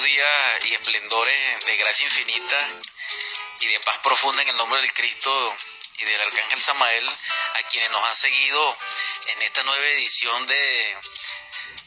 [0.00, 2.68] buenos días y esplendores de gracia infinita
[3.60, 5.56] y de paz profunda en el nombre del Cristo
[5.98, 8.78] y del Arcángel Samael, a quienes nos han seguido
[9.26, 10.96] en esta nueva edición de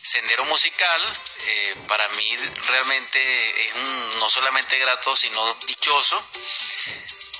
[0.04, 1.02] Sendero Musical.
[1.40, 2.38] Eh, para mí
[2.68, 3.76] realmente es
[4.18, 6.24] no solamente grato, sino dichoso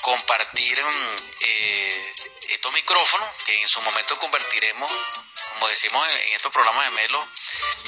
[0.02, 0.84] compartir
[1.40, 2.14] eh,
[2.50, 4.92] estos micrófonos que en su momento convertiremos,
[5.54, 7.28] como decimos en, estos programas de Melo,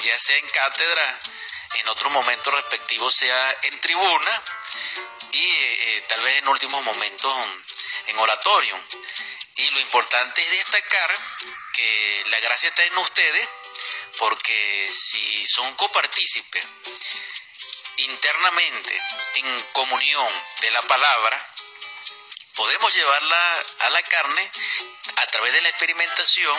[0.04, 1.20] ya sea en cátedra,
[1.80, 4.42] en otro momento respectivo sea en tribuna
[5.32, 7.46] y eh, tal vez en últimos momentos
[8.06, 8.78] en oratorio.
[9.56, 11.14] Y lo importante es destacar
[11.72, 13.48] que la gracia está en ustedes,
[14.18, 16.66] porque si son copartícipes
[17.96, 19.00] internamente
[19.34, 20.28] en comunión
[20.60, 21.54] de la palabra,
[22.56, 24.50] podemos llevarla a la carne
[25.16, 26.58] a través de la experimentación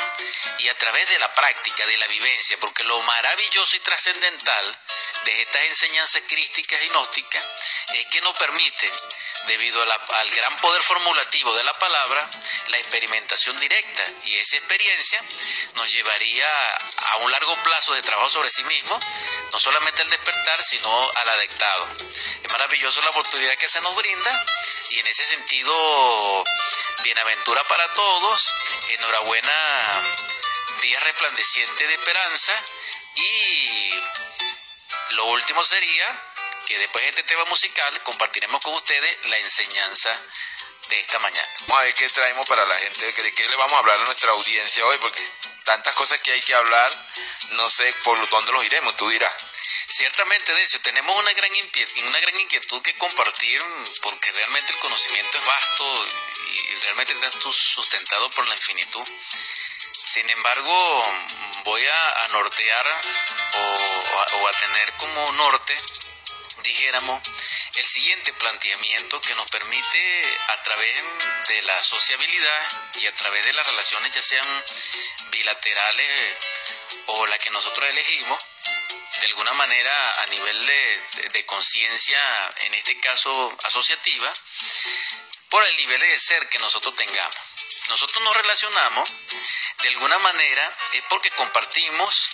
[0.59, 4.77] y a través de la práctica, de la vivencia, porque lo maravilloso y trascendental
[5.25, 7.43] de estas enseñanzas crísticas y gnósticas
[7.93, 8.91] es que nos permite,
[9.47, 12.29] debido al gran poder formulativo de la palabra,
[12.67, 15.21] la experimentación directa y esa experiencia
[15.75, 16.47] nos llevaría
[16.97, 18.99] a un largo plazo de trabajo sobre sí mismo,
[19.51, 21.87] no solamente al despertar, sino al adectado.
[22.43, 24.45] Es maravilloso la oportunidad que se nos brinda
[24.89, 25.73] y en ese sentido,
[27.03, 28.53] bienaventura para todos,
[28.89, 30.03] enhorabuena,
[30.81, 32.53] día resplandeciente de esperanza
[33.15, 33.91] y
[35.11, 36.05] lo último sería
[36.65, 40.09] que después de este tema musical compartiremos con ustedes la enseñanza
[40.89, 41.49] de esta mañana.
[41.67, 44.05] Vamos a ver qué traemos para la gente, de qué le vamos a hablar a
[44.05, 45.25] nuestra audiencia hoy, porque
[45.63, 46.91] tantas cosas que hay que hablar,
[47.51, 49.33] no sé por dónde los iremos, tú dirás.
[49.89, 53.61] Ciertamente, de hecho, tenemos una gran, inquietud que compartir
[54.01, 56.05] porque realmente el conocimiento es vasto
[56.45, 59.07] y realmente está sustentado por la infinitud.
[59.93, 61.03] Sin embargo,
[61.63, 63.01] voy a, nortear
[64.33, 65.77] o, a tener como norte,
[66.63, 67.21] dijéramos,
[67.75, 71.03] el siguiente planteamiento que nos permite a través
[71.47, 74.63] de la sociabilidad y a través de las relaciones ya sean
[75.29, 76.37] bilaterales
[77.05, 78.43] o las que nosotros elegimos,
[79.21, 82.19] de alguna manera a nivel de, conciencia,
[82.61, 84.31] en este caso asociativa,
[85.49, 87.35] por el nivel de ser que nosotros tengamos.
[87.89, 89.09] Nosotros nos relacionamos
[89.79, 92.29] de alguna manera es porque compartimos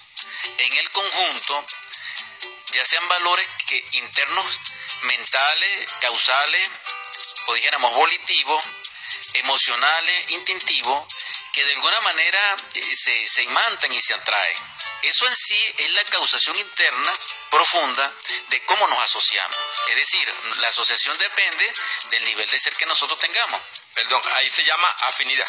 [0.57, 1.65] en el conjunto
[2.73, 4.45] ya sean valores que internos,
[5.03, 6.69] mentales, causales,
[7.45, 8.63] o dijéramos volitivos,
[9.33, 11.05] emocionales, instintivos,
[11.53, 14.57] que de alguna manera eh, se, se imantan y se atraen.
[15.03, 17.13] Eso en sí es la causación interna
[17.49, 18.11] profunda
[18.47, 19.57] de cómo nos asociamos.
[19.89, 21.73] Es decir, la asociación depende
[22.09, 23.61] del nivel de ser que nosotros tengamos.
[23.93, 25.47] Perdón, ahí se llama afinidad.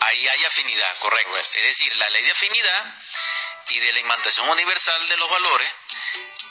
[0.00, 1.36] Ahí hay afinidad, correcto.
[1.36, 2.94] Es decir, la ley de afinidad
[3.70, 5.72] y de la imantación universal de los valores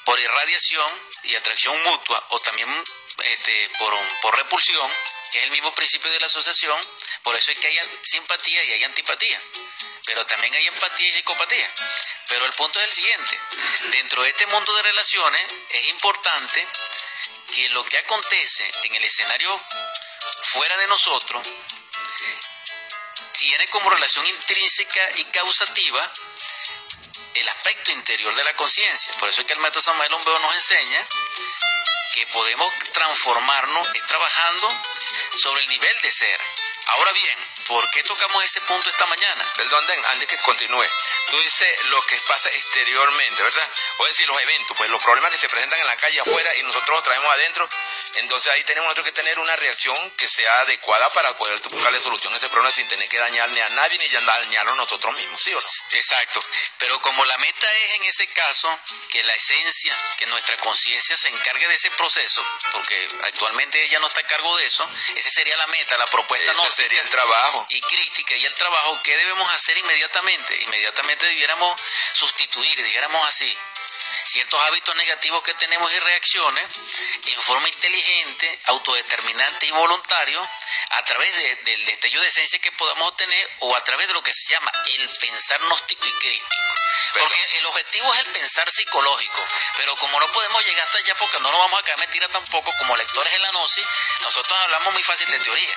[0.05, 0.91] por irradiación
[1.23, 2.83] y atracción mutua o también
[3.21, 4.91] este, por, por repulsión,
[5.31, 6.79] que es el mismo principio de la asociación,
[7.23, 9.41] por eso es que hay simpatía y hay antipatía,
[10.05, 11.69] pero también hay empatía y psicopatía.
[12.27, 13.39] Pero el punto es el siguiente,
[13.91, 16.67] dentro de este mundo de relaciones es importante
[17.53, 19.61] que lo que acontece en el escenario
[20.43, 21.47] fuera de nosotros
[23.37, 26.11] tiene como relación intrínseca y causativa
[27.35, 29.13] el aspecto interior de la conciencia.
[29.19, 31.05] Por eso es que el método Samuel Lombeo nos enseña
[32.13, 34.81] que podemos transformarnos trabajando
[35.37, 36.39] sobre el nivel de ser.
[36.87, 39.45] Ahora bien, ¿por qué tocamos ese punto esta mañana?
[39.55, 40.85] Perdón, antes que continúe.
[41.29, 43.69] Tú dices lo que pasa exteriormente, ¿verdad?
[43.99, 46.63] O decir, los eventos, pues los problemas que se presentan en la calle afuera y
[46.63, 47.69] nosotros los traemos adentro.
[48.15, 52.33] Entonces ahí tenemos nosotros que tener una reacción que sea adecuada para poder buscarle solución
[52.33, 55.41] a ese problema sin tener que dañar ni a nadie ni dañarlo a nosotros mismos,
[55.41, 55.69] ¿sí o no?
[55.91, 56.39] Exacto.
[56.79, 58.79] Pero como la meta es en ese caso
[59.11, 64.07] que la esencia, que nuestra conciencia se encargue de ese proceso, porque actualmente ella no
[64.07, 67.58] está a cargo de eso, esa sería la meta, la propuesta no sería el trabajo.
[67.69, 70.61] Y crítica y el trabajo, ¿qué debemos hacer inmediatamente?
[70.63, 71.79] Inmediatamente debiéramos
[72.13, 73.57] sustituir, dijéramos así,
[74.25, 76.67] ciertos hábitos negativos que tenemos y reacciones
[77.25, 80.47] en forma inteligente, autodeterminante y voluntario
[80.91, 84.33] a través del destello de esencia que podamos obtener o a través de lo que
[84.33, 86.55] se llama el pensar gnóstico y crítico.
[87.13, 89.47] Porque el objetivo es el pensar psicológico,
[89.77, 92.71] pero como no podemos llegar hasta allá porque no nos vamos a caer mentira tampoco
[92.77, 93.85] como lectores de la gnosis,
[94.21, 95.75] nosotros hablamos muy fácil de teoría.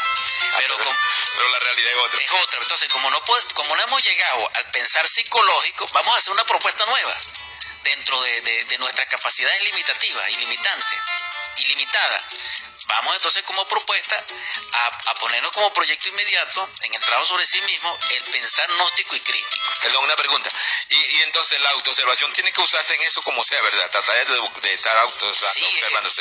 [0.52, 0.76] Ah, pero,
[1.52, 2.22] la realidad es otra.
[2.22, 2.60] Es otra.
[2.60, 3.20] Entonces, como no,
[3.54, 7.14] como no hemos llegado al pensar psicológico, vamos a hacer una propuesta nueva
[7.82, 11.00] dentro de, de nuestras capacidades limitativas y limitantes,
[11.58, 12.28] ilimitada.
[12.86, 14.24] Vamos entonces como propuesta
[14.72, 19.20] a, ponernos como proyecto inmediato en el trabajo sobre sí mismo el pensar gnóstico y
[19.20, 19.64] crítico.
[19.80, 20.50] Perdón, una pregunta.
[20.88, 23.90] Y, entonces la autoobservación tiene que usarse en eso como sea, ¿verdad?
[23.90, 25.64] Tratar de, estar auto, sí,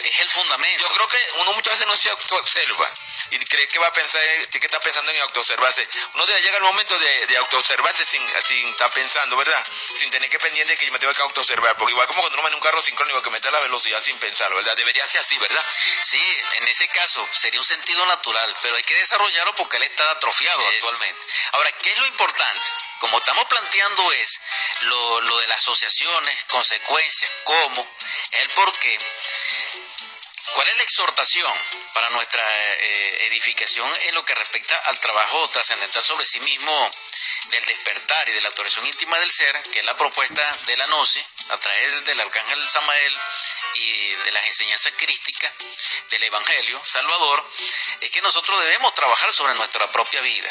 [0.03, 0.83] Es, el fundamento.
[0.87, 2.87] Yo creo que uno muchas veces no se autoobserva
[3.31, 5.87] y cree que va a pensar, tiene que estar pensando en autoobservarse.
[6.13, 9.65] Uno debe llegar al momento de, de autoobservarse sin, sin estar pensando, ¿verdad?
[9.97, 11.50] Sin tener que pendiente que yo me tengo que autoobservar.
[11.55, 14.55] Porque igual como cuando uno maneja un carro sincrónico que mete la velocidad sin pensarlo,
[14.55, 14.75] ¿verdad?
[14.75, 15.63] Debería ser así, ¿verdad?
[16.03, 20.09] Sí, en ese caso sería un sentido natural, pero hay que desarrollarlo porque él está
[20.11, 21.21] atrofiado actualmente.
[21.53, 22.61] Ahora, ¿qué es lo importante?
[22.99, 24.39] Como estamos planteando es
[24.81, 27.95] lo, lo de las asociaciones, consecuencias, cómo,
[28.31, 28.97] el por qué.
[30.53, 31.53] ¿Cuál es la exhortación
[31.93, 36.91] para nuestra eh, edificación en lo que respecta al trabajo trascendental sobre sí mismo
[37.49, 40.85] del despertar y de la autorización íntima del ser, que es la propuesta de la
[40.85, 43.19] Gnosis, a través del arcángel Samael
[43.75, 45.51] y de las enseñanzas crísticas
[46.09, 47.51] del Evangelio Salvador,
[47.99, 50.49] es que nosotros debemos trabajar sobre nuestra propia vida.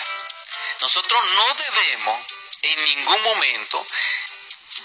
[0.80, 2.26] Nosotros no debemos
[2.62, 3.86] en ningún momento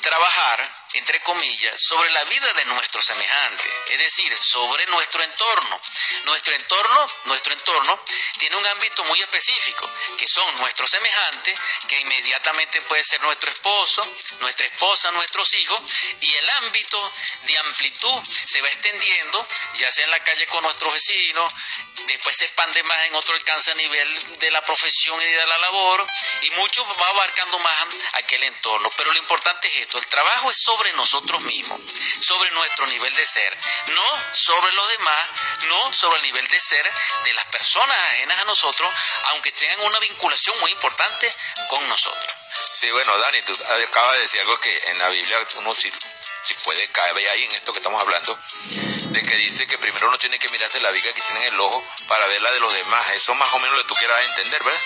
[0.02, 5.82] trabajar, entre comillas, sobre la vida de nuestro semejante, es decir, sobre nuestro entorno.
[6.24, 8.00] Nuestro entorno, nuestro entorno
[8.38, 14.02] tiene un ámbito muy específico, que son nuestros semejantes, que inmediatamente puede ser nuestro esposo,
[14.40, 15.82] nuestra esposa, nuestros hijos,
[16.22, 17.14] y el ámbito
[17.44, 21.54] de amplitud se va extendiendo, ya sea en la calle con nuestros vecinos,
[22.08, 25.58] después se expande más en otro alcance a nivel de la profesión y de la
[25.58, 26.06] labor,
[26.42, 28.90] y mucho va abarcando más aquel entorno.
[28.96, 31.80] Pero lo importante es esto, el trabajo es sobre nosotros mismos,
[32.22, 34.04] sobre nuestro nivel de ser, no
[34.34, 35.28] sobre los demás,
[35.68, 36.92] no sobre el nivel de ser
[37.24, 38.90] de las personas ajenas a nosotros,
[39.32, 41.34] aunque tengan una vinculación muy importante
[41.70, 42.34] con nosotros.
[42.74, 43.54] Sí, bueno, Dani, tú
[43.88, 45.92] acabas de decir algo que en la Biblia uno sí
[46.46, 48.38] si puede caer ahí en esto que estamos hablando,
[49.10, 51.60] de que dice que primero uno tiene que mirarse la viga que tiene en el
[51.60, 53.10] ojo para ver la de los demás.
[53.16, 54.82] Eso más o menos lo que tú quieras entender, ¿verdad?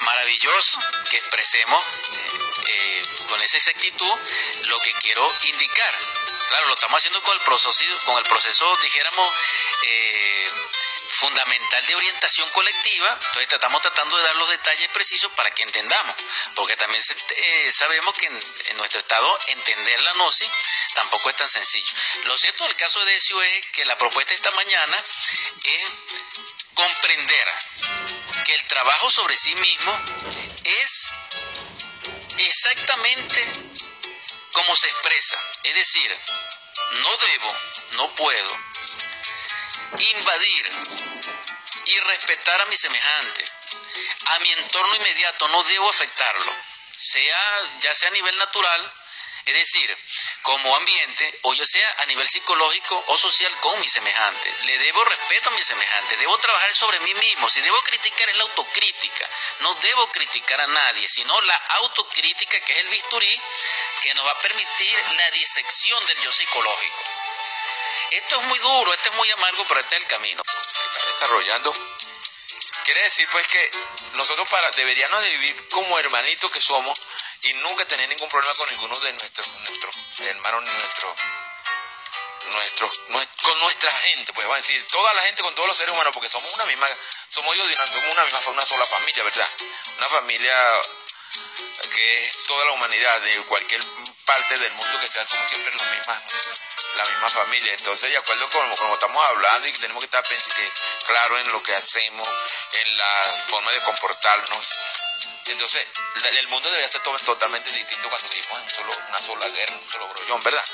[0.00, 0.78] Maravilloso
[1.10, 1.84] que expresemos
[2.66, 4.18] eh, con esa exactitud
[4.64, 5.98] lo que quiero indicar.
[6.48, 9.32] Claro, lo estamos haciendo con el proceso, con el proceso dijéramos,
[9.82, 10.50] eh,
[11.18, 16.14] fundamental de orientación colectiva, entonces estamos tratando de dar los detalles precisos para que entendamos,
[16.54, 17.02] porque también
[17.36, 20.48] eh, sabemos que en, nuestro estado entender la gnosis
[20.94, 21.92] tampoco es tan sencillo.
[22.24, 24.96] Lo cierto del caso de Decio es que la propuesta esta mañana
[25.64, 25.92] es
[26.78, 27.48] comprender
[28.44, 29.98] que el trabajo sobre sí mismo
[30.62, 31.08] es
[32.38, 33.44] exactamente
[34.52, 36.16] como se expresa, es decir,
[37.02, 37.56] no debo,
[37.92, 38.58] no puedo.
[39.98, 40.70] Invadir
[41.86, 43.44] y respetar a mi semejante,
[44.26, 46.54] a mi entorno inmediato, no debo afectarlo,
[46.96, 48.92] sea ya sea a nivel natural,
[49.48, 49.98] es decir,
[50.42, 54.54] como ambiente, o ya sea a nivel psicológico o social con mi semejante.
[54.64, 57.48] Le debo respeto a mi semejante, debo trabajar sobre mí mismo.
[57.48, 59.28] Si debo criticar es la autocrítica,
[59.60, 63.40] no debo criticar a nadie, sino la autocrítica que es el bisturí
[64.02, 67.04] que nos va a permitir la disección del yo psicológico.
[68.10, 70.42] Esto es muy duro, esto es muy amargo, pero este es el camino.
[71.06, 71.72] Desarrollando.
[72.84, 73.70] Quiere decir pues que
[74.14, 76.98] nosotros para deberíamos de vivir como hermanitos que somos
[77.42, 81.16] y nunca tener ningún problema con ninguno de nuestros, nuestros hermanos nuestros
[82.52, 82.90] nuestro,
[83.42, 86.12] con nuestra gente, pues va a decir, toda la gente con todos los seres humanos,
[86.12, 86.88] porque somos una misma,
[87.30, 89.48] somos yo somos una misma, una sola familia, ¿verdad?
[89.98, 90.80] Una familia
[91.94, 93.82] que es toda la humanidad, de cualquier
[94.24, 96.22] parte del mundo que sea, somos siempre la misma,
[96.96, 97.72] la misma familia.
[97.72, 100.24] Entonces, de acuerdo con como estamos hablando y tenemos que estar
[101.06, 102.28] claro en lo que hacemos,
[102.72, 104.66] en la forma de comportarnos,
[105.52, 105.86] entonces,
[106.24, 110.08] el mundo debería ser totalmente distinto cuando vivimos en solo, una sola guerra, un solo
[110.08, 110.64] brollón, ¿verdad?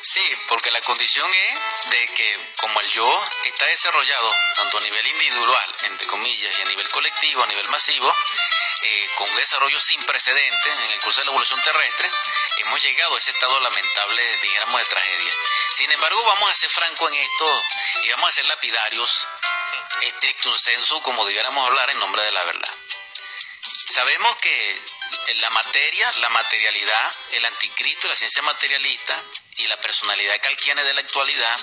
[0.00, 5.06] Sí, porque la condición es de que como el yo está desarrollado tanto a nivel
[5.06, 8.12] individual, entre comillas, y a nivel colectivo, a nivel masivo,
[8.82, 12.10] eh, con un desarrollo sin precedentes en el curso de la evolución terrestre,
[12.58, 15.32] hemos llegado a ese estado lamentable, digamos, de tragedia.
[15.70, 17.62] Sin embargo, vamos a ser francos en esto
[18.02, 19.26] y vamos a ser lapidarios,
[20.02, 22.72] estricto sensu, como debiéramos hablar en nombre de la verdad.
[23.88, 24.82] Sabemos que
[25.36, 29.22] la materia, la materialidad, el anticristo, la ciencia materialista
[29.56, 31.60] y la personalidad calquiana de la actualidad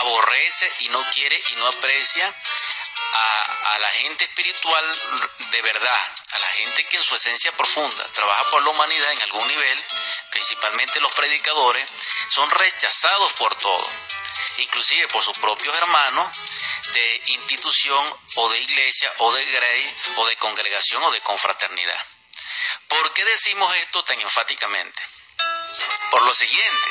[0.00, 2.34] aborrece y no quiere y no aprecia
[3.12, 4.84] a, la gente espiritual
[5.50, 9.22] de verdad, a la gente que en su esencia profunda trabaja por la humanidad en
[9.22, 9.84] algún nivel,
[10.30, 11.88] principalmente los predicadores,
[12.30, 13.90] son rechazados por todo,
[14.58, 16.28] inclusive por sus propios hermanos
[16.92, 22.06] de institución o de iglesia o de grey o de congregación o de confraternidad.
[22.88, 25.02] ¿Por qué decimos esto tan enfáticamente?
[26.10, 26.90] Por lo siguiente,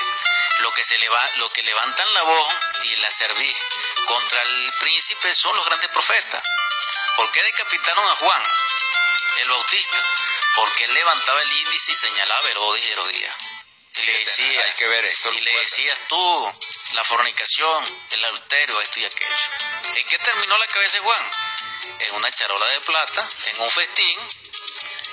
[0.59, 3.55] lo que, se leva, lo que levantan la voz y la cerviz
[4.05, 6.43] contra el príncipe son los grandes profetas.
[7.15, 8.43] ¿Por qué decapitaron a Juan,
[9.37, 10.03] el Bautista?
[10.55, 13.35] Porque él levantaba el índice y señalaba a Herodes y Herodías.
[14.05, 15.33] Y le decía, hay que ver esto.
[15.33, 16.53] Y le decías tú,
[16.93, 19.95] la fornicación, el adulterio, esto y aquello.
[19.95, 21.31] ¿En qué terminó la cabeza de Juan?
[21.99, 24.19] En una charola de plata, en un festín,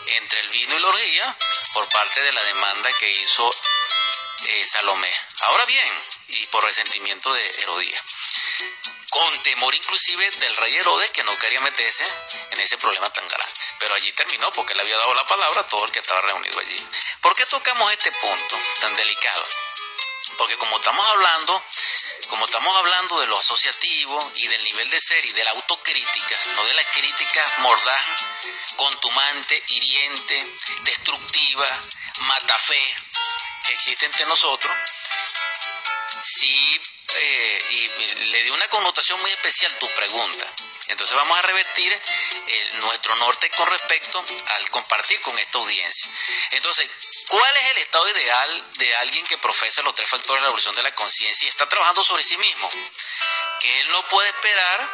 [0.08, 1.36] entre el vino y la orgía,
[1.72, 3.50] por parte de la demanda que hizo
[4.44, 5.10] eh, Salomé.
[5.40, 8.02] Ahora bien, y por resentimiento de Herodías
[9.12, 12.02] con temor inclusive del rey Herodes que no quería meterse
[12.50, 13.52] en ese problema tan grande.
[13.78, 16.58] Pero allí terminó porque le había dado la palabra a todo el que estaba reunido
[16.58, 16.76] allí.
[17.20, 19.44] ¿Por qué tocamos este punto tan delicado?
[20.38, 21.62] Porque como estamos hablando,
[22.30, 26.40] como estamos hablando de lo asociativo y del nivel de ser y de la autocrítica,
[26.56, 28.04] no de la crítica mordaz,
[28.76, 31.68] contumante, hiriente, destructiva,
[32.20, 32.96] matafé
[33.66, 34.74] que existe entre nosotros,
[36.22, 36.80] sí
[37.16, 40.46] eh, y le dio una connotación muy especial tu pregunta.
[40.88, 46.10] Entonces vamos a revertir eh, nuestro norte con respecto al compartir con esta audiencia.
[46.50, 46.88] Entonces,
[47.28, 50.74] ¿cuál es el estado ideal de alguien que profesa los tres factores de la evolución
[50.74, 52.68] de la conciencia y está trabajando sobre sí mismo?
[53.60, 54.90] Que él no puede esperar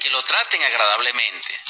[0.00, 1.60] que lo traten agradablemente.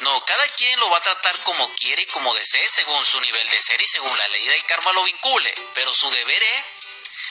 [0.00, 3.48] No, cada quien lo va a tratar como quiere y como desee, según su nivel
[3.48, 5.54] de ser y según la ley del karma lo vincule.
[5.74, 6.64] Pero su deber es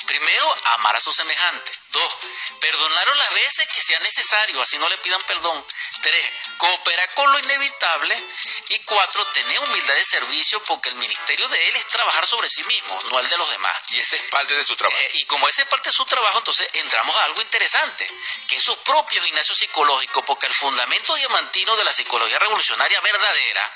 [0.07, 1.71] Primero, amar a su semejante.
[1.89, 2.17] Dos,
[2.59, 5.65] perdonar las veces que sea necesario, así no le pidan perdón.
[6.01, 8.15] Tres, cooperar con lo inevitable.
[8.69, 12.63] Y cuatro, tener humildad de servicio porque el ministerio de él es trabajar sobre sí
[12.63, 13.81] mismo, no el de los demás.
[13.91, 14.99] Y ese es parte de su trabajo.
[15.01, 18.07] Eh, y como ese es parte de su trabajo, entonces entramos a algo interesante,
[18.47, 23.73] que es su propio gimnasio psicológico, porque el fundamento diamantino de la psicología revolucionaria verdadera,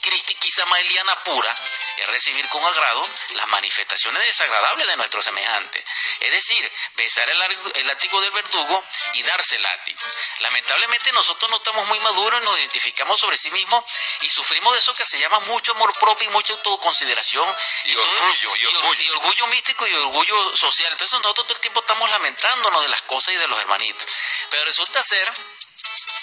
[0.00, 1.54] crística y samaeliana pura,
[1.96, 5.84] es recibir con agrado las manifestaciones desagradables de nuestro semejante.
[6.20, 7.42] Es decir, besar el,
[7.74, 10.00] el látigo del verdugo y darse látigo.
[10.40, 13.84] Lamentablemente nosotros no estamos muy maduros, nos identificamos sobre sí mismos
[14.22, 17.56] y sufrimos de eso que se llama mucho amor propio y mucha autoconsideración.
[17.84, 19.02] Y, orgullo, y, orgullo.
[19.02, 20.92] y orgullo místico y orgullo social.
[20.92, 24.06] Entonces nosotros todo el tiempo estamos lamentándonos de las cosas y de los hermanitos.
[24.50, 25.32] Pero resulta ser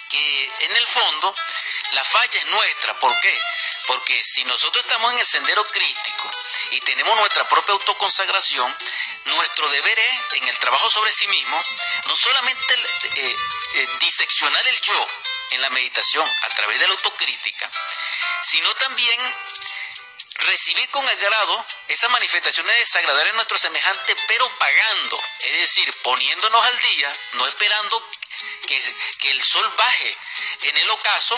[0.09, 1.33] que en el fondo
[1.91, 2.99] la falla es nuestra.
[2.99, 3.41] ¿Por qué?
[3.87, 6.31] Porque si nosotros estamos en el sendero crítico
[6.71, 8.77] y tenemos nuestra propia autoconsagración,
[9.25, 11.59] nuestro deber es, en el trabajo sobre sí mismo,
[12.07, 12.73] no solamente
[13.15, 13.35] eh,
[13.75, 15.07] eh, diseccionar el yo
[15.51, 17.69] en la meditación a través de la autocrítica,
[18.43, 19.19] sino también
[20.41, 26.79] recibir con agrado esas manifestaciones desagradables en nuestro semejante, pero pagando, es decir, poniéndonos al
[26.79, 28.09] día, no esperando
[28.71, 30.17] que, que el sol baje
[30.61, 31.35] en el ocaso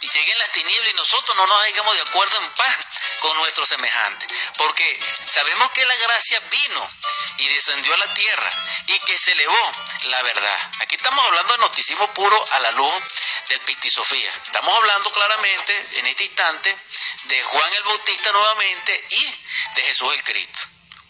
[0.00, 2.76] y lleguen las tinieblas y nosotros no nos hagamos de acuerdo en paz
[3.20, 4.26] con nuestro semejante.
[4.58, 6.90] Porque sabemos que la gracia vino
[7.38, 8.50] y descendió a la tierra
[8.86, 9.72] y que se elevó
[10.02, 10.70] la verdad.
[10.80, 13.02] Aquí estamos hablando de noticismo puro a la luz
[13.48, 14.30] del Pistisofía.
[14.44, 16.76] Estamos hablando claramente en este instante
[17.24, 19.34] de Juan el Bautista nuevamente y
[19.76, 20.60] de Jesús el Cristo.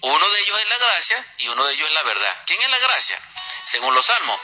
[0.02, 2.42] Uno de ellos es la gracia y uno de ellos es la verdad.
[2.46, 3.18] ¿Quién es la gracia?
[3.66, 4.38] Según los salmos,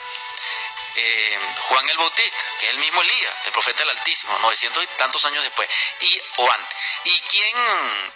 [0.96, 4.86] eh, Juan el Bautista, que es el mismo Elías, el profeta del Altísimo, 900 y
[4.98, 5.68] tantos años después,
[6.00, 6.78] y, o antes.
[7.04, 8.12] ¿Y quién?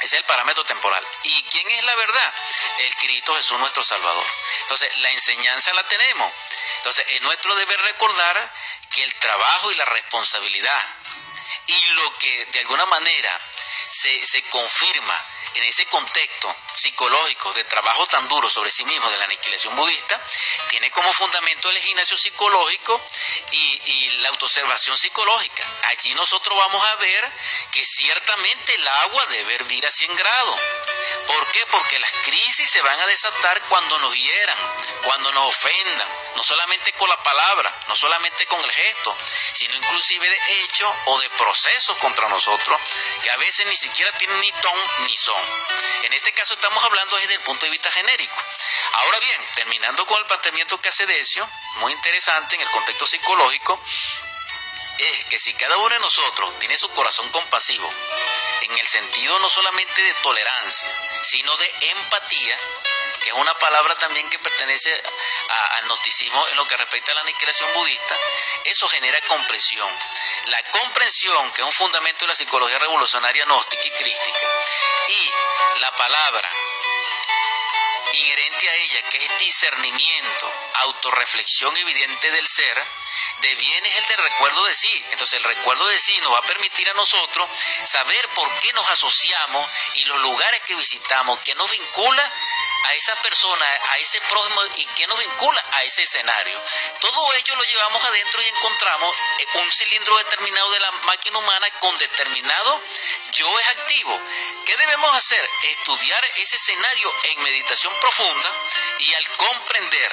[0.00, 1.04] Ese es el parámetro temporal.
[1.24, 2.34] ¿Y quién es la verdad?
[2.78, 4.26] El Cristo Jesús nuestro Salvador.
[4.60, 6.32] Entonces, la enseñanza la tenemos.
[6.76, 8.52] Entonces, es nuestro deber recordar
[8.92, 10.82] que el trabajo y la responsabilidad
[11.66, 13.40] y lo que de alguna manera
[13.90, 19.16] se, se confirma en ese contexto psicológico de trabajo tan duro sobre sí mismo de
[19.16, 20.20] la aniquilación budista,
[20.68, 23.00] tiene como fundamento el gimnasio psicológico
[23.50, 25.64] y, y la autoobservación psicológica.
[25.90, 27.32] Allí nosotros vamos a ver
[27.72, 30.60] que ciertamente el agua debe hervir a 100 grados.
[31.26, 31.66] ¿Por qué?
[31.70, 34.58] Porque las crisis se van a desatar cuando nos hieran,
[35.02, 39.16] cuando nos ofendan, no solamente con la palabra, no solamente con el gesto,
[39.54, 42.80] sino inclusive de hechos o de procesos contra nosotros
[43.22, 45.27] que a veces ni siquiera tienen ni ton ni son.
[46.02, 48.44] En este caso estamos hablando desde el punto de vista genérico.
[48.92, 53.80] Ahora bien, terminando con el planteamiento que hace Decio, muy interesante en el contexto psicológico,
[54.98, 57.88] es que si cada uno de nosotros tiene su corazón compasivo,
[58.62, 60.88] en el sentido no solamente de tolerancia,
[61.22, 62.56] sino de empatía,
[63.18, 64.92] que es una palabra también que pertenece
[65.76, 68.16] al gnosticismo en lo que respecta a la aniquilación budista,
[68.64, 69.88] eso genera comprensión.
[70.46, 74.46] La comprensión, que es un fundamento de la psicología revolucionaria gnóstica y crística,
[75.08, 75.32] y
[75.80, 76.50] la palabra
[78.12, 82.84] inherente a ella, que es discernimiento, autorreflexión evidente del ser,
[83.40, 85.04] de bien es el de recuerdo de sí.
[85.10, 87.48] Entonces el recuerdo de sí nos va a permitir a nosotros
[87.84, 92.32] saber por qué nos asociamos y los lugares que visitamos, que nos vincula
[92.88, 96.60] a esa persona, a ese prójimo y que nos vincula a ese escenario.
[97.00, 99.16] Todo ello lo llevamos adentro y encontramos
[99.54, 102.82] un cilindro determinado de la máquina humana con determinado
[103.32, 104.20] yo es activo.
[104.64, 105.50] ¿Qué debemos hacer?
[105.64, 108.52] Estudiar ese escenario en meditación profunda
[108.98, 110.12] y al comprender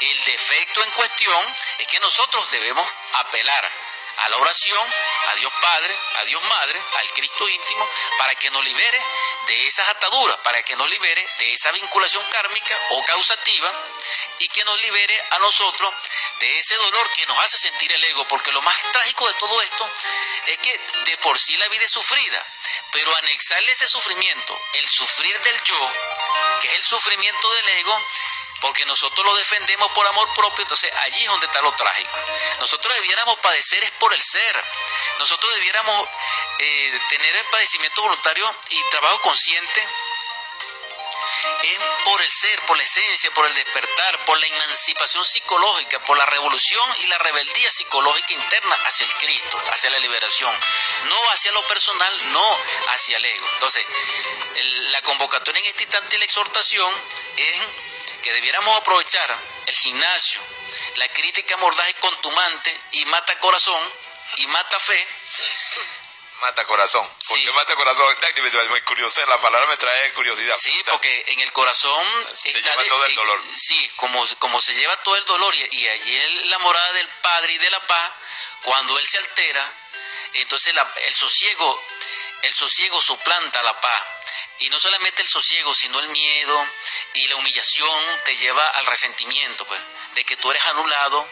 [0.00, 3.87] el defecto en cuestión es que nosotros debemos apelar
[4.18, 4.94] a la oración,
[5.28, 9.00] a Dios Padre, a Dios Madre, al Cristo íntimo, para que nos libere
[9.46, 13.72] de esas ataduras, para que nos libere de esa vinculación kármica o causativa
[14.40, 15.94] y que nos libere a nosotros
[16.40, 19.62] de ese dolor que nos hace sentir el ego, porque lo más trágico de todo
[19.62, 19.90] esto
[20.46, 22.46] es que de por sí la vida es sufrida,
[22.92, 25.92] pero anexarle ese sufrimiento, el sufrir del yo,
[26.60, 28.06] que es el sufrimiento del ego,
[28.60, 32.18] porque nosotros lo defendemos por amor propio, entonces allí es donde está lo trágico.
[32.60, 34.64] Nosotros debiéramos padecer es por el ser,
[35.18, 36.08] nosotros debiéramos
[36.58, 39.88] eh, tener el padecimiento voluntario y trabajo consciente
[41.62, 46.16] es por el ser, por la esencia, por el despertar, por la emancipación psicológica, por
[46.16, 50.54] la revolución y la rebeldía psicológica interna hacia el Cristo, hacia la liberación,
[51.04, 53.46] no hacia lo personal, no hacia el ego.
[53.54, 53.84] Entonces,
[54.92, 56.94] la convocatoria en este instante y la exhortación
[57.36, 57.62] es
[58.28, 60.38] que debiéramos aprovechar el gimnasio,
[60.96, 63.80] la crítica mordaz y contumante y mata corazón
[64.36, 65.06] y mata fe
[66.42, 67.08] Mata corazón.
[67.26, 68.16] ¿Por qué mata corazón?
[68.68, 70.54] Muy curioso, la palabra me trae curiosidad.
[70.56, 72.06] Sí, porque en el corazón
[72.36, 73.42] se lleva todo el dolor.
[73.56, 77.54] sí, como, como se lleva todo el dolor y, allí es la morada del Padre
[77.54, 78.12] y de la paz,
[78.62, 79.72] cuando Él se altera,
[80.34, 80.74] entonces
[81.06, 81.82] el sosiego,
[82.42, 84.02] el sosiego suplanta la paz.
[84.60, 86.66] Y no solamente el sosiego, sino el miedo
[87.14, 89.80] y la humillación te lleva al resentimiento, pues,
[90.14, 91.28] de que tú eres anulado,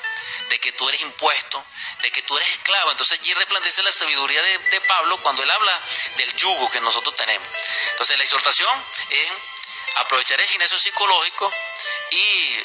[0.49, 1.65] de que tú eres impuesto,
[2.03, 2.93] de que tú eres esclavo.
[2.93, 5.81] Entonces allí resplandece la sabiduría de, Pablo cuando él habla
[6.17, 7.49] del yugo que nosotros tenemos.
[7.91, 9.33] Entonces la exhortación es
[9.97, 11.53] aprovechar el gimnasio psicológico
[12.11, 12.57] y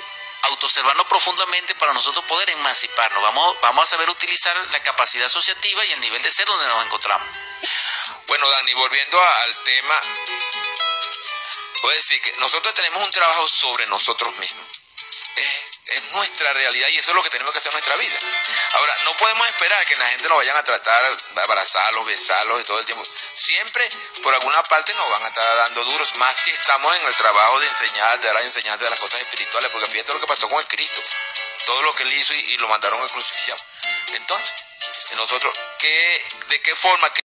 [0.43, 3.21] autoobservarnos profundamente para nosotros poder emanciparnos.
[3.21, 6.85] Vamos, vamos a saber utilizar la capacidad asociativa y el nivel de ser donde nos
[6.85, 7.27] encontramos.
[8.27, 9.95] Bueno, Dani, volviendo al tema,
[11.81, 14.67] puedo decir que nosotros tenemos un trabajo sobre nosotros mismos
[16.13, 18.17] nuestra realidad y eso es lo que tenemos que hacer en nuestra vida.
[18.73, 22.79] Ahora, no podemos esperar que la gente nos vayan a tratar, abrazarlos, besarlos y todo
[22.79, 23.03] el tiempo.
[23.35, 23.89] Siempre,
[24.23, 27.59] por alguna parte, nos van a estar dando duros, más si estamos en el trabajo
[27.59, 30.59] de enseñar, de dar enseñanza de las cosas espirituales, porque fíjate lo que pasó con
[30.59, 31.01] el Cristo,
[31.65, 33.57] todo lo que él hizo y, lo mandaron a crucifixión.
[34.13, 34.51] Entonces,
[35.15, 37.21] nosotros, ¿qué, ¿de qué forma, qué,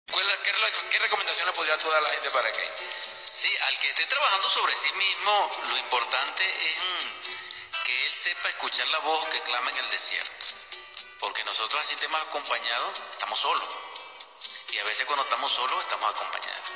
[0.89, 2.69] qué, recomendación le podría dar a la gente para que?
[3.33, 7.40] Sí, al que esté trabajando sobre sí mismo, lo importante es
[7.83, 10.45] que él sepa escuchar la voz que clama en el desierto.
[11.19, 13.67] Porque nosotros así estemos acompañados, estamos solos.
[14.71, 16.71] Y a veces cuando estamos solos estamos acompañados.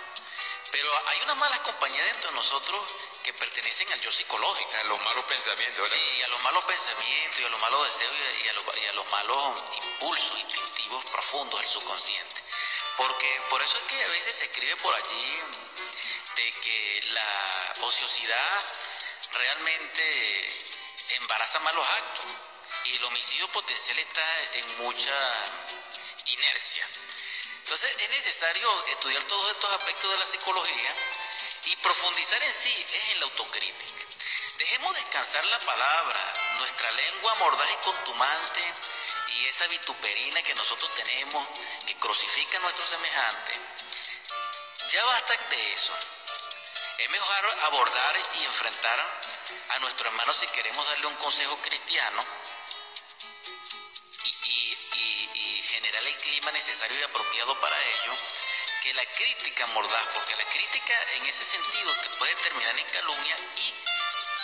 [0.71, 2.79] Pero hay una mala compañía dentro de nosotros
[3.23, 4.69] que pertenecen al yo psicológico.
[4.77, 8.13] A los malos pensamientos, Sí, a los malos pensamientos y a los malos deseos
[8.43, 12.35] y a, los, y a los malos impulsos instintivos profundos del subconsciente.
[12.97, 15.39] Porque por eso es que a veces se escribe por allí
[16.35, 18.63] de que la ociosidad
[19.31, 20.74] realmente
[21.09, 22.25] embaraza malos actos
[22.85, 25.43] y el homicidio potencial está en mucha
[26.25, 26.87] inercia.
[27.63, 30.95] Entonces es necesario estudiar todos estos aspectos de la psicología
[31.65, 34.05] y profundizar en sí es en la autocrítica.
[34.57, 38.73] Dejemos descansar la palabra, nuestra lengua mordaz y contumante
[39.29, 41.47] y esa vituperina que nosotros tenemos
[41.85, 43.59] que crucifica a nuestros semejantes.
[44.91, 45.93] Ya basta de eso.
[46.99, 49.21] Es mejor abordar y enfrentar
[49.69, 52.21] a nuestro hermano si queremos darle un consejo cristiano
[54.43, 58.13] y, generar el clima necesario y apropiado para ello,
[58.81, 63.35] que la crítica mordaz, porque la crítica en ese sentido te puede terminar en calumnia
[63.57, 63.73] y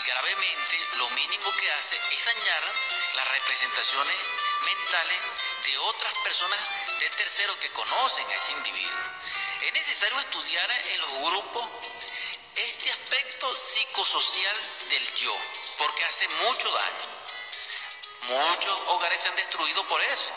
[0.07, 2.63] gravemente lo mínimo que hace es dañar
[3.15, 4.17] las representaciones
[4.65, 5.19] mentales
[5.63, 6.59] de otras personas
[6.99, 8.99] de terceros que conocen a ese individuo.
[9.61, 11.69] Es necesario estudiar en los grupos
[13.41, 14.56] aspecto psicosocial
[14.89, 15.36] del yo,
[15.80, 17.21] porque hace mucho daño.
[18.27, 20.34] Muchos hogares se han destruido por eso,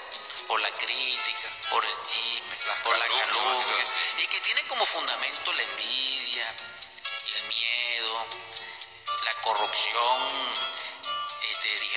[0.46, 3.84] por la crítica, por el chisme, por la calumnia,
[4.18, 6.56] y que tienen como fundamento la envidia,
[7.36, 8.26] el miedo,
[9.24, 10.73] la corrupción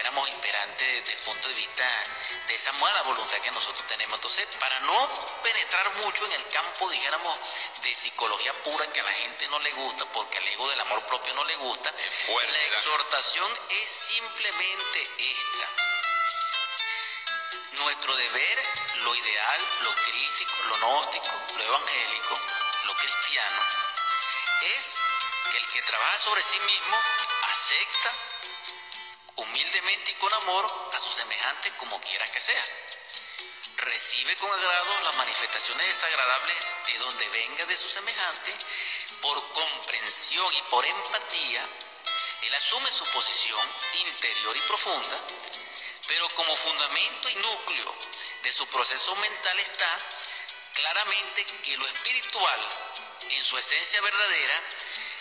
[0.07, 2.03] este, eh, dijéramos, imperante desde el punto de vista
[2.47, 4.15] de esa mala voluntad que nosotros tenemos.
[4.15, 5.09] Entonces, para no
[5.43, 7.37] penetrar mucho en el campo, dijéramos,
[7.81, 11.05] de psicología pura que a la gente no le gusta, porque el ego del amor
[11.05, 15.67] propio no le gusta, la exhortación es simplemente esta.
[17.71, 18.63] Nuestro deber,
[18.95, 22.39] lo ideal, lo crítico, lo gnóstico, lo evangélico,
[22.85, 23.61] lo cristiano,
[24.61, 24.95] es
[25.51, 26.97] que el que trabaja sobre sí mismo
[27.43, 28.13] acepta
[29.57, 32.63] humildemente y con amor a sus semejantes como quiera que sea.
[33.77, 38.53] Recibe con agrado las manifestaciones desagradables de donde venga de su semejante,
[39.21, 41.67] por comprensión y por empatía,
[42.43, 45.19] él asume su posición interior y profunda,
[46.07, 47.95] pero como fundamento y núcleo
[48.43, 49.97] de su proceso mental está
[50.73, 52.69] claramente que lo espiritual,
[53.29, 54.61] en su esencia verdadera,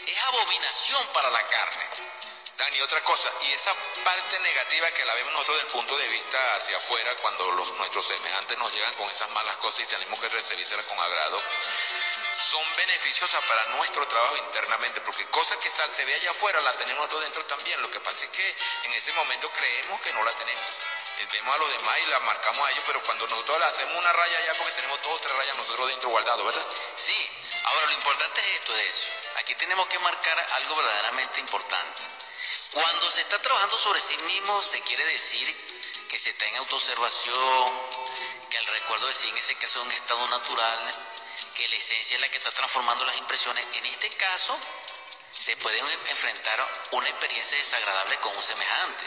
[0.06, 1.86] es abominación para la carne
[2.56, 3.70] Dani, otra cosa, y esa
[4.02, 8.06] parte negativa que la vemos nosotros del punto de vista hacia afuera, cuando los, nuestros
[8.06, 11.38] semejantes nos llegan con esas malas cosas y tenemos que recibirlas con agrado,
[12.32, 17.00] son beneficiosas para nuestro trabajo internamente, porque cosas que se ve allá afuera las tenemos
[17.02, 17.80] nosotros dentro también.
[17.82, 20.62] Lo que pasa es que en ese momento creemos que no la tenemos.
[21.18, 24.12] Eh, vemos a los demás y la marcamos a ellos, pero cuando nosotros hacemos una
[24.12, 26.66] raya allá, porque tenemos dos o tres rayas nosotros dentro guardados, ¿verdad?
[26.96, 27.30] Sí,
[27.64, 29.08] ahora lo importante es esto de eso.
[29.36, 32.02] Aquí tenemos que marcar algo verdaderamente importante.
[32.72, 35.56] Cuando se está trabajando sobre sí mismo, se quiere decir
[36.08, 37.80] que se está en autoobservación,
[38.50, 40.90] que el recuerdo de sí en ese caso es un estado natural,
[41.54, 43.66] que la esencia es la que está transformando las impresiones.
[43.72, 44.58] En este caso,
[45.30, 49.06] se puede enfrentar una experiencia desagradable con un semejante.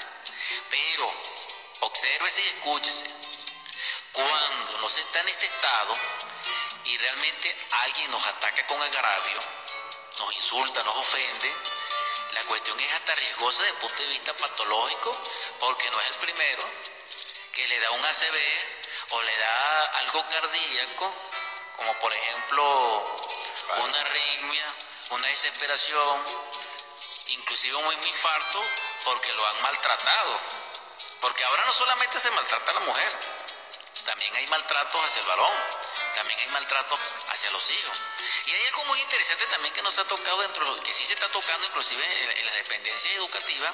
[0.69, 1.13] Pero,
[1.81, 3.05] obsérvese y escúchese.
[4.11, 5.95] Cuando no se está en este estado
[6.85, 9.39] y realmente alguien nos ataca con agravio,
[10.19, 11.53] nos insulta, nos ofende,
[12.49, 15.15] cuestión es hasta riesgosa desde el punto de vista patológico,
[15.59, 16.63] porque no es el primero
[17.53, 18.37] que le da un ACV
[19.11, 21.13] o le da algo cardíaco,
[21.75, 23.05] como por ejemplo
[23.83, 24.73] una arritmia,
[25.11, 26.25] una desesperación,
[27.27, 28.63] inclusive un infarto,
[29.05, 30.39] porque lo han maltratado.
[31.21, 33.09] Porque ahora no solamente se maltrata a la mujer,
[34.09, 35.53] también hay maltratos hacia el varón,
[36.15, 38.01] también hay maltratos hacia los hijos.
[38.47, 41.29] Y hay algo muy interesante también que nos ha tocado dentro, que sí se está
[41.29, 43.71] tocando inclusive en, las dependencias educativas,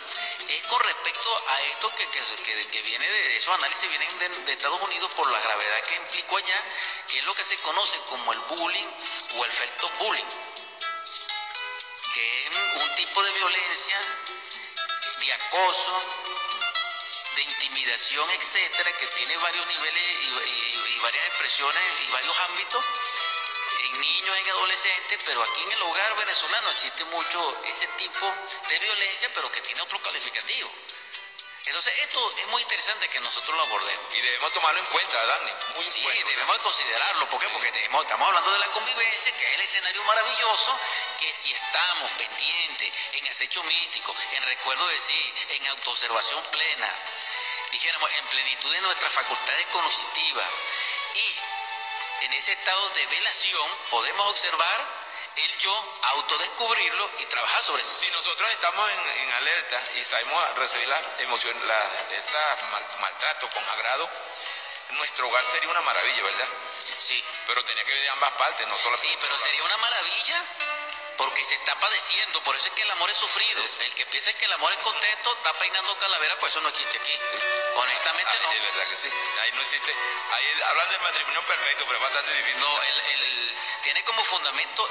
[0.50, 5.14] es con respecto a esto que, que, viene de esos análisis vienen de, Estados Unidos
[5.14, 6.64] por la gravedad que implicó allá,
[7.08, 8.88] que es lo que se conoce como el bullying
[9.38, 10.30] o el efecto bullying,
[12.14, 14.00] que es un tipo de violencia,
[15.18, 16.02] de acoso,
[17.36, 22.84] de intimidación, etcétera, que tiene varios niveles y, varias expresiones y varios ámbitos
[23.80, 28.34] en niños, en adolescentes, pero aquí en el hogar venezolano existe mucho ese tipo
[28.70, 30.72] de violencia, pero que tiene otro calificativo.
[31.68, 34.06] Entonces, esto es muy interesante que nosotros lo abordemos.
[34.16, 35.52] Y debemos tomarlo en cuenta, Dani.
[35.76, 37.28] Muy sí, debemos considerarlo.
[37.28, 37.50] ¿Por qué?
[37.50, 40.80] Porque estamos hablando de la convivencia, que es el escenario maravilloso,
[41.20, 47.00] que si estamos pendientes en acecho místico, en recuerdo de sí, en autoobservación plena,
[47.72, 50.50] dijéramos, en plenitud de nuestras facultades cognitivas
[51.14, 58.00] y en ese estado de velación podemos observar el yo autodescubrirlo y trabajar sobre eso.
[58.00, 62.58] Si nosotros estamos en, alerta y sabemos recibir la emoción, la, esa
[63.02, 64.10] maltrato con agrado,
[64.92, 66.48] nuestro hogar sería una maravilla, ¿verdad?
[66.98, 67.22] Sí.
[67.46, 70.44] Pero tenía que ver de ambas partes, no solo Sí, pero sería una maravilla
[71.26, 73.64] porque se está padeciendo, por eso es que el amor es sufrido.
[73.80, 76.98] El que piensa que el amor es contento está peinando calavera, pues eso no existe
[77.00, 77.20] aquí.
[77.76, 78.50] Honestamente no.
[78.52, 79.10] De verdad que sí.
[79.42, 79.92] Ahí no existe.
[80.34, 82.60] Ahí hablan del matrimonio perfecto, pero es bastante difícil.
[82.60, 84.88] No, el, tiene como fundamento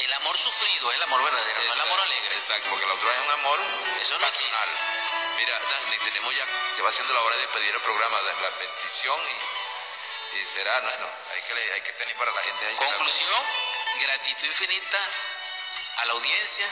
[0.00, 2.34] el amor sufrido, el amor verdadero, no el amor alegre.
[2.34, 3.60] Exacto, porque la otra es un amor
[4.00, 4.68] eso no pasional.
[5.36, 6.46] Mira, Dani, tenemos ya,
[6.76, 10.80] se va haciendo la hora de pedir el programa de la petición y, y será,
[10.80, 12.76] no, no, hay que, hay que tener para la gente ahí.
[12.76, 14.98] Conclusión gratitud infinita
[15.98, 16.66] a la audiencia.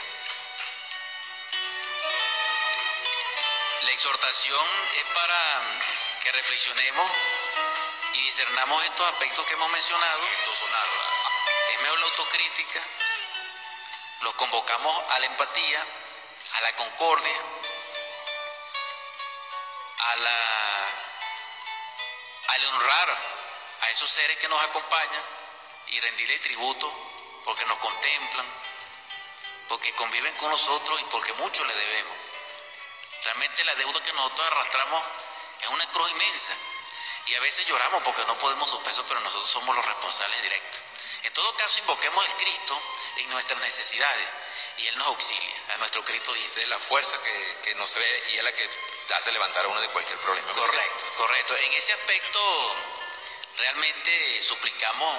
[3.81, 4.65] La exhortación
[4.97, 5.61] es para
[6.21, 7.11] que reflexionemos
[8.13, 10.21] y discernamos estos aspectos que hemos mencionado.
[11.73, 12.81] Es mejor la autocrítica.
[14.21, 15.85] Los convocamos a la empatía,
[16.53, 17.37] a la concordia,
[19.99, 20.75] a la
[22.47, 23.17] al honrar
[23.81, 25.21] a esos seres que nos acompañan
[25.87, 27.14] y rendirle tributo
[27.45, 28.45] porque nos contemplan,
[29.67, 32.17] porque conviven con nosotros y porque mucho le debemos.
[33.23, 35.03] Realmente la deuda que nosotros arrastramos
[35.61, 36.53] es una cruz inmensa
[37.27, 40.81] y a veces lloramos porque no podemos su peso, pero nosotros somos los responsables directos.
[41.23, 42.79] En todo caso, invoquemos al Cristo
[43.17, 44.27] en nuestras necesidades
[44.77, 46.61] y Él nos auxilia, a nuestro Cristo dice.
[46.61, 48.69] Es la fuerza que, que no se ve y es la que
[49.15, 50.51] hace levantar a uno de cualquier problema.
[50.51, 51.57] Correcto, correcto.
[51.57, 52.75] En ese aspecto,
[53.57, 55.17] realmente suplicamos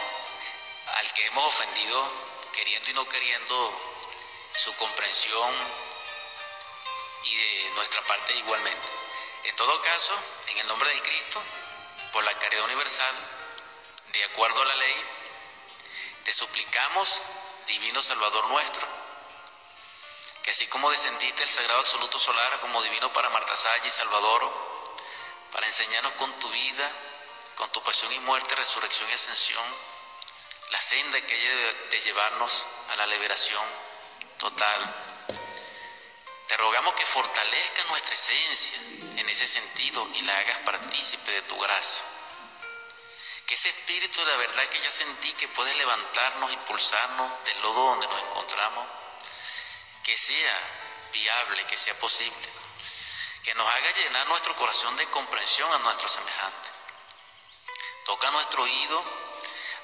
[0.86, 2.10] al que hemos ofendido,
[2.52, 3.96] queriendo y no queriendo,
[4.54, 5.54] su comprensión
[7.24, 8.92] y de nuestra parte igualmente.
[9.44, 10.12] En todo caso,
[10.48, 11.42] en el nombre de Cristo,
[12.12, 13.14] por la caridad universal,
[14.12, 14.94] de acuerdo a la ley,
[16.24, 17.22] te suplicamos,
[17.66, 18.86] Divino Salvador nuestro,
[20.42, 24.50] que así como descendiste el Sagrado Absoluto Solar como divino para Marta y Salvador,
[25.52, 26.90] para enseñarnos con tu vida,
[27.56, 29.64] con tu pasión y muerte, resurrección y ascensión,
[30.70, 33.64] la senda que hay de llevarnos a la liberación
[34.38, 35.26] total.
[36.48, 38.76] Te rogamos que fortalezca nuestra esencia
[39.16, 42.04] en ese sentido y la hagas partícipe de tu gracia.
[43.46, 47.90] Que ese espíritu de la verdad que ya sentí que puede levantarnos, impulsarnos del lodo
[47.90, 48.88] donde nos encontramos,
[50.04, 50.60] que sea
[51.12, 52.48] viable, que sea posible,
[53.44, 56.70] que nos haga llenar nuestro corazón de comprensión a nuestro semejante.
[58.04, 59.25] Toca nuestro oído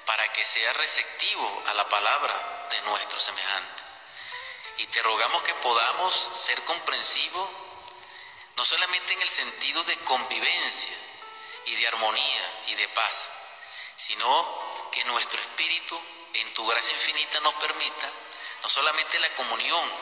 [0.06, 3.82] para que sea receptivo a la palabra de nuestro semejante.
[4.78, 7.50] Y te rogamos que podamos ser comprensivos,
[8.56, 10.96] no solamente en el sentido de convivencia
[11.66, 13.30] y de armonía y de paz,
[13.96, 16.00] sino que nuestro espíritu,
[16.34, 18.08] en tu gracia infinita, nos permita
[18.62, 19.92] no solamente la comunión,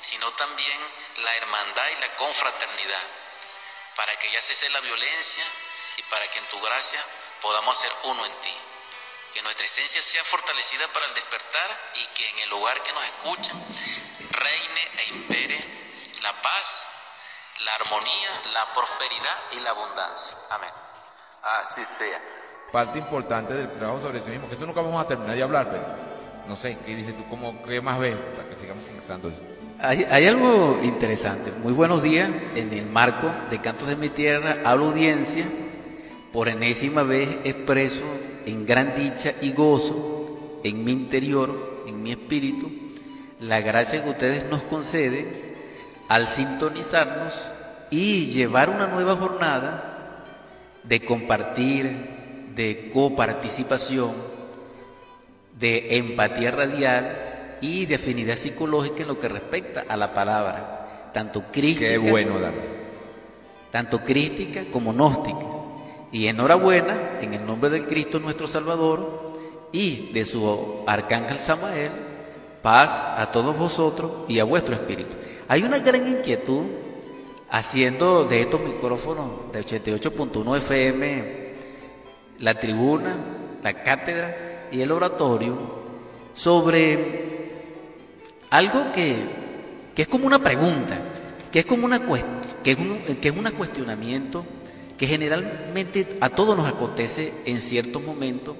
[0.00, 0.78] sino también
[1.16, 3.02] la hermandad y la confraternidad,
[3.94, 5.44] para que ya cese la violencia
[5.96, 7.04] y para que en tu gracia
[7.40, 8.56] podamos ser uno en ti.
[9.38, 13.04] Que nuestra esencia sea fortalecida para el despertar y que en el lugar que nos
[13.04, 13.56] escuchan
[14.32, 15.60] reine e impere
[16.24, 16.88] la paz,
[17.64, 20.36] la armonía, la prosperidad y la abundancia.
[20.50, 20.70] Amén.
[21.60, 22.20] Así sea.
[22.72, 25.70] Parte importante del trabajo sobre sí mismo, que eso nunca vamos a terminar de hablar,
[25.70, 25.84] pero
[26.48, 27.28] no sé, ¿qué dices tú?
[27.28, 28.16] ¿Cómo, ¿Qué más ves?
[28.16, 29.40] Para que sigamos conversando eso.
[29.78, 31.52] Hay, hay, algo interesante.
[31.52, 32.28] Muy buenos días.
[32.56, 35.46] En el marco de Cantos de mi Tierra, a la audiencia,
[36.32, 38.02] por enésima vez expreso
[38.48, 42.70] en gran dicha y gozo en mi interior, en mi espíritu,
[43.40, 45.28] la gracia que ustedes nos conceden
[46.08, 47.34] al sintonizarnos
[47.90, 50.24] y llevar una nueva jornada
[50.82, 51.90] de compartir,
[52.54, 54.12] de coparticipación,
[55.58, 61.44] de empatía radial y de afinidad psicológica en lo que respecta a la palabra, tanto
[61.52, 62.34] crística, Qué bueno,
[63.70, 65.47] tanto crística como gnóstica.
[66.10, 69.38] Y enhorabuena, en el nombre del Cristo nuestro Salvador
[69.72, 71.90] y de su arcángel Samael,
[72.62, 75.16] paz a todos vosotros y a vuestro espíritu.
[75.48, 76.64] Hay una gran inquietud
[77.50, 81.48] haciendo de estos micrófonos de 88.1 FM
[82.40, 83.16] la tribuna,
[83.62, 85.56] la cátedra y el oratorio
[86.34, 87.50] sobre
[88.50, 89.16] algo que,
[89.94, 90.98] que es como una pregunta,
[91.50, 92.00] que es como una
[92.62, 94.44] que es un, que es un cuestionamiento
[94.98, 98.56] que generalmente a todos nos acontece en ciertos momentos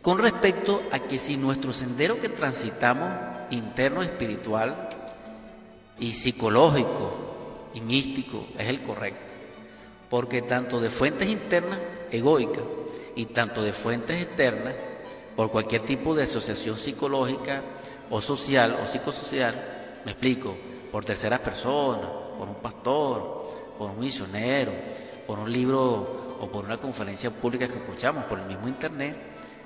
[0.00, 3.10] con respecto a que si nuestro sendero que transitamos
[3.50, 4.88] interno espiritual
[5.98, 9.32] y psicológico y místico es el correcto,
[10.08, 11.78] porque tanto de fuentes internas
[12.10, 12.64] egoicas
[13.16, 14.74] y tanto de fuentes externas
[15.36, 17.62] por cualquier tipo de asociación psicológica
[18.10, 20.54] o social o psicosocial, me explico,
[20.90, 24.72] por terceras personas, por un pastor, por un misionero,
[25.32, 29.16] por un libro o por una conferencia pública que escuchamos, por el mismo internet,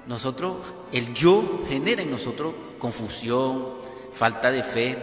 [0.06, 0.58] nosotros,
[0.92, 3.64] el yo genera en nosotros confusión,
[4.12, 4.96] falta de fe,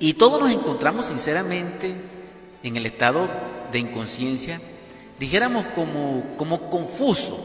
[0.00, 1.94] y todos nos encontramos sinceramente
[2.64, 3.28] en el estado
[3.70, 4.60] de inconsciencia,
[5.20, 7.38] dijéramos como, como confuso,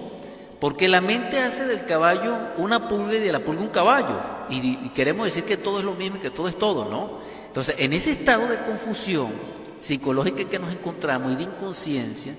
[0.60, 4.20] porque la mente hace del caballo una pulga y de la pulga un caballo.
[4.50, 7.20] Y, queremos decir que todo es lo mismo y que todo es todo, ¿no?
[7.46, 12.34] Entonces, en ese estado de confusión psicológica que nos encontramos y de inconsciencia,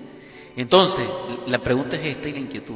[0.55, 1.07] entonces
[1.47, 2.75] la pregunta es esta y la inquietud.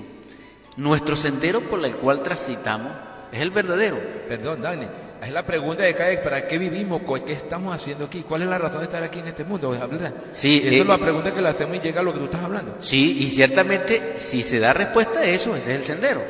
[0.78, 2.92] ¿Nuestro sendero por el cual transitamos
[3.32, 3.98] es el verdadero?
[4.28, 4.88] Perdón, Dani.
[5.24, 7.02] Es la pregunta de cada ¿para qué vivimos?
[7.26, 8.24] ¿Qué estamos haciendo aquí?
[8.28, 9.70] ¿Cuál es la razón de estar aquí en este mundo?
[9.70, 10.14] ¿verdad?
[10.34, 12.44] Sí, Esa es la pregunta que le hacemos y llega a lo que tú estás
[12.44, 12.78] hablando.
[12.82, 16.22] Sí, y ciertamente si se da respuesta a eso, ese es el sendero.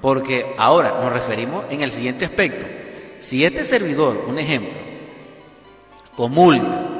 [0.00, 2.66] Porque ahora nos referimos en el siguiente aspecto.
[3.18, 4.78] Si este servidor, un ejemplo,
[6.14, 6.95] comulga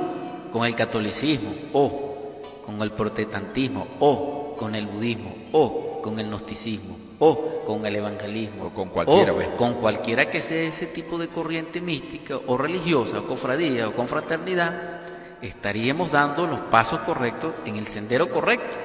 [0.52, 6.96] con el catolicismo o con el protestantismo o con el budismo o con el gnosticismo
[7.18, 11.28] o con el evangelismo, o con cualquiera, o con cualquiera que sea ese tipo de
[11.28, 15.00] corriente mística o religiosa, o cofradía o confraternidad,
[15.40, 18.76] estaríamos dando los pasos correctos en el sendero correcto.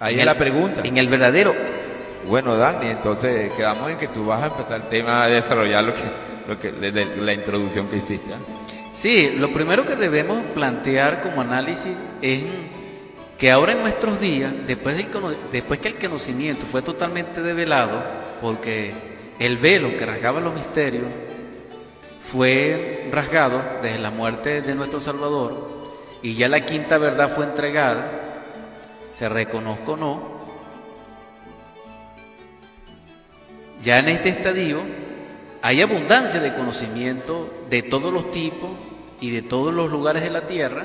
[0.00, 0.80] Ahí es la pregunta.
[0.82, 1.54] En el verdadero.
[2.26, 5.92] Bueno, Dani, entonces quedamos en que tú vas a empezar el tema de desarrollar lo
[5.94, 6.00] que,
[6.48, 8.32] lo que, de- de la introducción que hiciste.
[8.32, 8.38] ¿ah?
[8.94, 12.42] Sí, lo primero que debemos plantear como análisis es
[13.38, 15.08] que ahora en nuestros días, después, del
[15.50, 18.04] después que el conocimiento fue totalmente develado,
[18.40, 18.92] porque
[19.38, 21.08] el velo que rasgaba los misterios
[22.20, 25.90] fue rasgado desde la muerte de nuestro Salvador,
[26.22, 28.20] y ya la quinta verdad fue entregada,
[29.14, 30.38] se reconozca o no,
[33.82, 34.82] ya en este estadio
[35.62, 38.70] hay abundancia de conocimiento de todos los tipos
[39.20, 40.84] y de todos los lugares de la Tierra,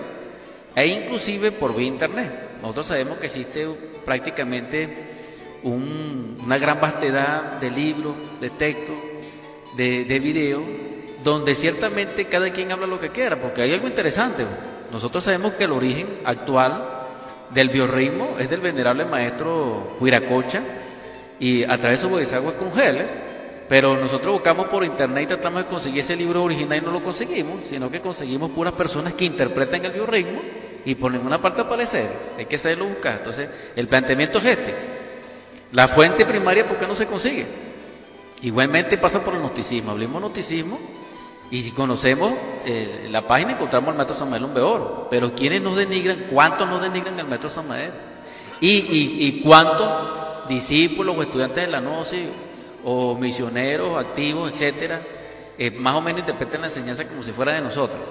[0.75, 2.59] e inclusive por vía Internet.
[2.61, 3.67] Nosotros sabemos que existe
[4.05, 5.15] prácticamente
[5.63, 8.95] un- una gran vastedad de libros, de textos,
[9.75, 10.61] de, de videos,
[11.23, 14.45] donde ciertamente cada quien habla lo que quiera, porque hay algo interesante.
[14.91, 17.03] Nosotros sabemos que el origen actual
[17.49, 20.61] del biorritmo es del venerable maestro Huiracocha
[21.39, 23.05] y a través de su Bodhisattva Congele,
[23.69, 27.03] pero nosotros buscamos por internet y tratamos de conseguir ese libro original y no lo
[27.03, 30.41] conseguimos, sino que conseguimos puras personas que interpretan el biorritmo
[30.85, 32.07] y por ninguna parte aparecer.
[32.37, 33.17] Hay que saberlo buscar.
[33.17, 34.75] Entonces, el planteamiento es este.
[35.73, 37.45] La fuente primaria, ¿por qué no se consigue?
[38.41, 39.91] Igualmente pasa por el gnosticismo.
[39.91, 40.79] Hablemos de gnosticismo
[41.51, 42.33] y si conocemos
[42.65, 45.07] eh, la página encontramos al maestro Samael Umbeor.
[45.09, 46.27] Pero ¿quiénes nos denigran?
[46.29, 47.91] ¿Cuántos nos denigran al maestro Samael?
[48.61, 52.29] ¿Y, y, y cuántos discípulos o estudiantes de la Gnosis
[52.83, 55.01] o misioneros activos, etcétera,
[55.57, 58.01] eh, más o menos interpretan la enseñanza como si fuera de nosotros?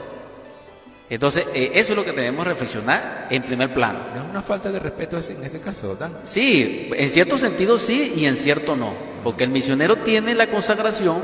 [1.09, 4.00] Entonces, eh, eso es lo que debemos reflexionar en primer plano.
[4.12, 6.18] ¿No es una falta de respeto en ese caso, Dan?
[6.24, 11.22] Sí, en cierto sentido sí y en cierto no, porque el misionero tiene la consagración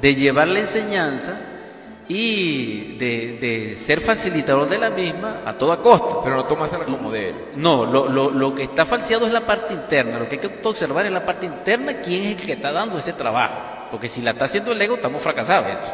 [0.00, 1.53] de llevar la enseñanza
[2.08, 6.16] y de, de ser facilitador de la misma a toda costa.
[6.22, 7.34] Pero no tomársela como de él.
[7.56, 10.68] No, lo, lo, lo que está falseado es la parte interna, lo que hay que
[10.68, 13.54] observar es la parte interna, quién es el que está dando ese trabajo,
[13.90, 15.92] porque si la está haciendo el ego estamos fracasados.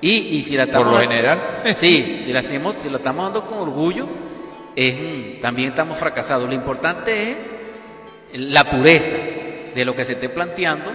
[0.00, 1.40] Y, y si la estamos Por lo general.
[1.76, 4.06] Sí, si la, hacemos, si la estamos dando con orgullo,
[4.74, 6.46] es, mm, también estamos fracasados.
[6.48, 7.36] Lo importante es
[8.38, 9.16] la pureza
[9.74, 10.92] de lo que se esté planteando,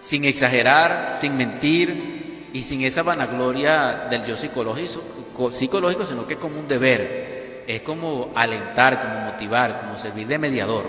[0.00, 2.23] sin exagerar, sin mentir
[2.54, 5.02] y sin esa vanagloria del yo psicológico,
[5.34, 10.26] co- psicológico, sino que es como un deber, es como alentar, como motivar, como servir
[10.26, 10.88] de mediador.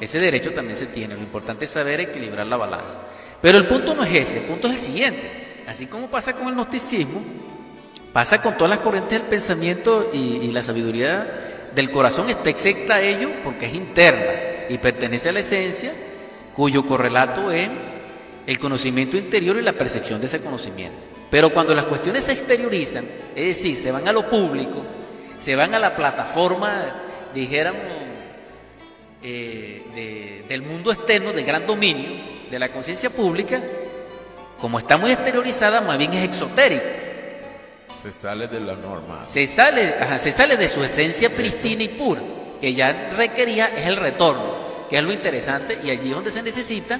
[0.00, 2.98] Ese derecho también se tiene, lo importante es saber equilibrar la balanza.
[3.40, 5.62] Pero el punto no es ese, el punto es el siguiente.
[5.68, 7.22] Así como pasa con el gnosticismo,
[8.12, 12.94] pasa con todas las corrientes del pensamiento y, y la sabiduría del corazón está excepta
[12.96, 14.32] a ello porque es interna
[14.68, 15.92] y pertenece a la esencia
[16.54, 17.70] cuyo correlato es
[18.46, 20.98] el conocimiento interior y la percepción de ese conocimiento.
[21.30, 24.82] Pero cuando las cuestiones se exteriorizan, es decir, se van a lo público,
[25.38, 26.94] se van a la plataforma,
[27.34, 27.80] dijéramos,
[29.22, 32.10] eh, de- del mundo externo, de gran dominio,
[32.50, 33.62] de la conciencia pública,
[34.60, 36.82] como está muy exteriorizada, más bien es exotérica.
[38.02, 39.24] Se sale de la norma.
[39.24, 42.20] Se sale, ajá, se sale de su esencia pristina y pura,
[42.60, 46.42] que ya requería es el retorno, que es lo interesante, y allí es donde se
[46.42, 46.98] necesita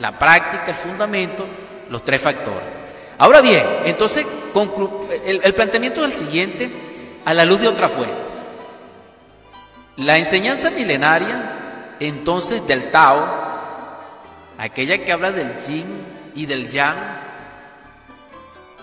[0.00, 1.44] la práctica, el fundamento,
[1.90, 2.62] los tres factores.
[3.18, 4.26] Ahora bien, entonces
[5.24, 6.70] el, el planteamiento es el siguiente,
[7.24, 8.14] a la luz de otra fuente.
[9.96, 13.44] La enseñanza milenaria, entonces, del Tao,
[14.58, 15.86] aquella que habla del yin
[16.34, 16.96] y del yang,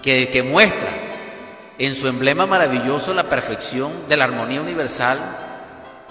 [0.02, 0.90] que, que muestra
[1.78, 5.38] en su emblema maravilloso la perfección de la armonía universal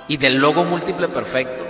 [0.08, 1.64] y del logo múltiple perfecto,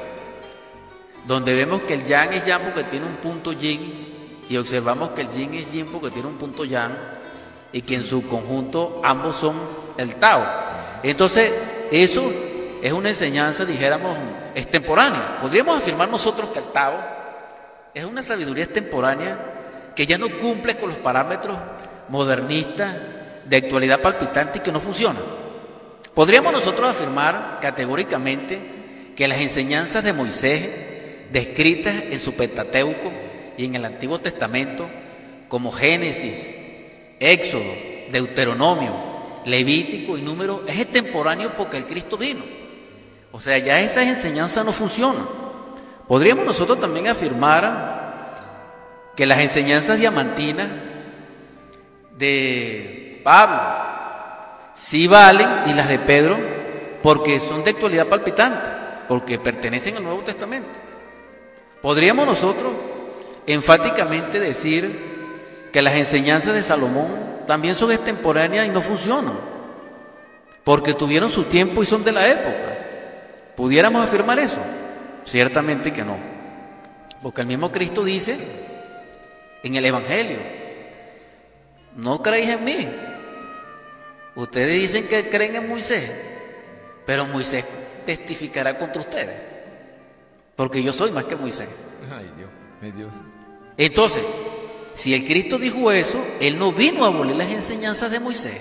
[1.30, 5.20] donde vemos que el yang es yang porque tiene un punto yin y observamos que
[5.20, 6.90] el yin es yin porque tiene un punto yang
[7.72, 9.60] y que en su conjunto ambos son
[9.96, 10.44] el Tao.
[11.04, 11.52] Entonces,
[11.92, 12.32] eso
[12.82, 14.16] es una enseñanza, dijéramos,
[14.56, 15.38] extemporánea.
[15.40, 17.00] Podríamos afirmar nosotros que el Tao
[17.94, 21.56] es una sabiduría extemporánea que ya no cumple con los parámetros
[22.08, 22.96] modernistas
[23.44, 25.20] de actualidad palpitante y que no funciona.
[26.12, 30.89] Podríamos nosotros afirmar categóricamente que las enseñanzas de Moisés,
[31.32, 33.12] descritas en su Pentateuco
[33.56, 34.88] y en el Antiguo Testamento,
[35.48, 36.54] como Génesis,
[37.18, 37.72] Éxodo,
[38.10, 39.10] Deuteronomio,
[39.44, 42.44] Levítico y Número, es extemporáneo porque el Cristo vino.
[43.32, 45.26] O sea, ya esas enseñanzas no funcionan.
[46.08, 48.34] Podríamos nosotros también afirmar
[49.14, 50.68] que las enseñanzas diamantinas
[52.16, 53.60] de Pablo
[54.74, 56.38] sí valen y las de Pedro
[57.02, 58.70] porque son de actualidad palpitante,
[59.08, 60.89] porque pertenecen al Nuevo Testamento.
[61.82, 62.72] Podríamos nosotros
[63.46, 69.38] enfáticamente decir que las enseñanzas de Salomón también son extemporáneas y no funcionan,
[70.62, 72.78] porque tuvieron su tiempo y son de la época.
[73.56, 74.60] ¿Pudiéramos afirmar eso?
[75.24, 76.16] Ciertamente que no.
[77.22, 78.38] Porque el mismo Cristo dice
[79.62, 80.38] en el Evangelio,
[81.96, 82.88] no creéis en mí.
[84.34, 86.10] Ustedes dicen que creen en Moisés,
[87.04, 87.64] pero Moisés
[88.06, 89.49] testificará contra ustedes.
[90.60, 91.70] Porque yo soy más que Moisés.
[92.14, 92.50] Ay, Dios,
[92.82, 93.10] mi Dios.
[93.78, 94.22] Entonces,
[94.92, 98.60] si el Cristo dijo eso, Él no vino a abolir las enseñanzas de Moisés.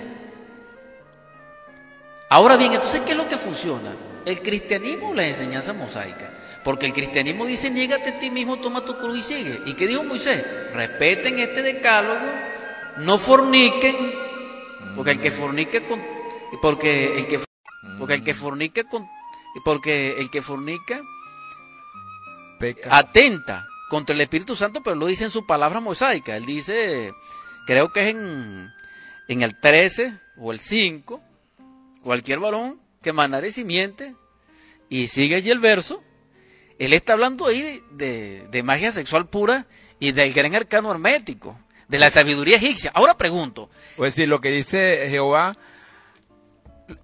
[2.30, 3.94] Ahora bien, entonces, ¿qué es lo que funciona?
[4.24, 6.30] ¿El cristianismo o las enseñanzas mosaicas?
[6.64, 9.60] Porque el cristianismo dice, niégate a ti mismo, toma tu cruz y sigue.
[9.66, 10.42] ¿Y qué dijo Moisés?
[10.72, 12.26] Respeten este decálogo,
[12.96, 13.94] no forniquen,
[14.96, 16.00] porque el que fornica con...
[16.62, 17.40] Porque el que,
[17.98, 19.06] porque el que fornica con...
[19.62, 21.02] Porque el que fornica
[22.60, 22.96] Peca.
[22.96, 26.36] atenta contra el Espíritu Santo, pero lo dice en su palabra mosaica.
[26.36, 27.12] Él dice,
[27.66, 28.70] creo que es en,
[29.26, 31.20] en el 13 o el 5,
[32.04, 34.14] cualquier varón que manare simiente,
[34.88, 36.02] y sigue allí el verso,
[36.78, 39.66] él está hablando ahí de, de- de magia sexual pura
[39.98, 41.58] y del gran arcano hermético,
[41.88, 42.90] de la sabiduría egipcia.
[42.94, 45.56] Ahora pregunto, O es decir, lo que dice Jehová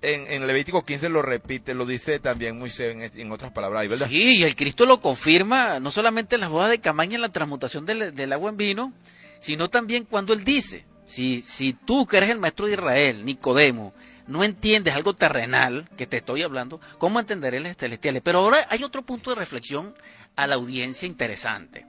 [0.03, 4.09] en, en Levítico 15 lo repite, lo dice también Moisés en, en otras palabras, ¿verdad?
[4.09, 7.33] Sí, y el Cristo lo confirma no solamente en las bodas de Camaña, en la
[7.33, 8.93] transmutación del, del agua en vino,
[9.41, 13.95] sino también cuando él dice, si, si tú que eres el maestro de Israel, Nicodemo,
[14.27, 18.23] no entiendes algo terrenal que te estoy hablando, ¿cómo entenderé las celestiales?
[18.23, 19.95] Pero ahora hay otro punto de reflexión
[20.35, 21.87] a la audiencia interesante.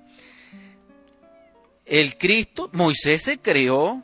[1.86, 4.04] El Cristo, Moisés se creó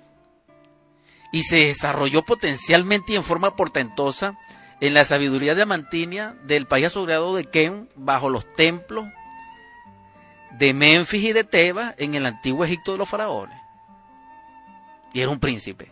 [1.33, 4.37] y se desarrolló potencialmente y en forma portentosa
[4.79, 9.07] en la sabiduría diamantina del país asombrado de Ken bajo los templos
[10.51, 13.57] de Memphis y de Tebas en el antiguo Egipto de los faraones.
[15.11, 15.91] Y era un príncipe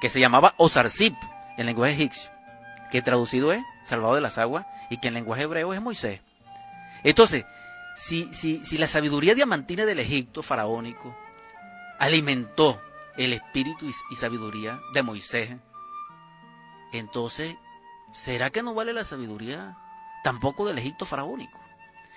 [0.00, 1.14] que se llamaba Osarsip
[1.58, 2.30] en lenguaje egipcio,
[2.90, 6.20] que traducido es salvado de las aguas y que en lenguaje hebreo es Moisés.
[7.02, 7.44] Entonces,
[7.96, 11.14] si, si, si la sabiduría diamantina del Egipto faraónico
[11.98, 12.80] alimentó
[13.16, 15.56] el espíritu y, sabiduría de Moisés,
[16.92, 17.56] entonces,
[18.12, 19.76] ¿será que no vale la sabiduría
[20.22, 21.58] tampoco del Egipto faraónico?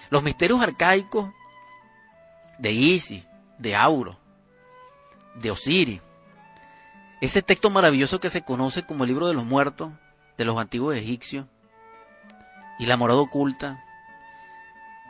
[0.09, 1.29] Los misterios arcaicos
[2.59, 3.25] de Isis,
[3.57, 4.17] de Auro,
[5.35, 6.01] de Osiris,
[7.21, 9.91] ese texto maravilloso que se conoce como el libro de los muertos
[10.37, 11.47] de los antiguos egipcios,
[12.79, 13.83] y la morada oculta,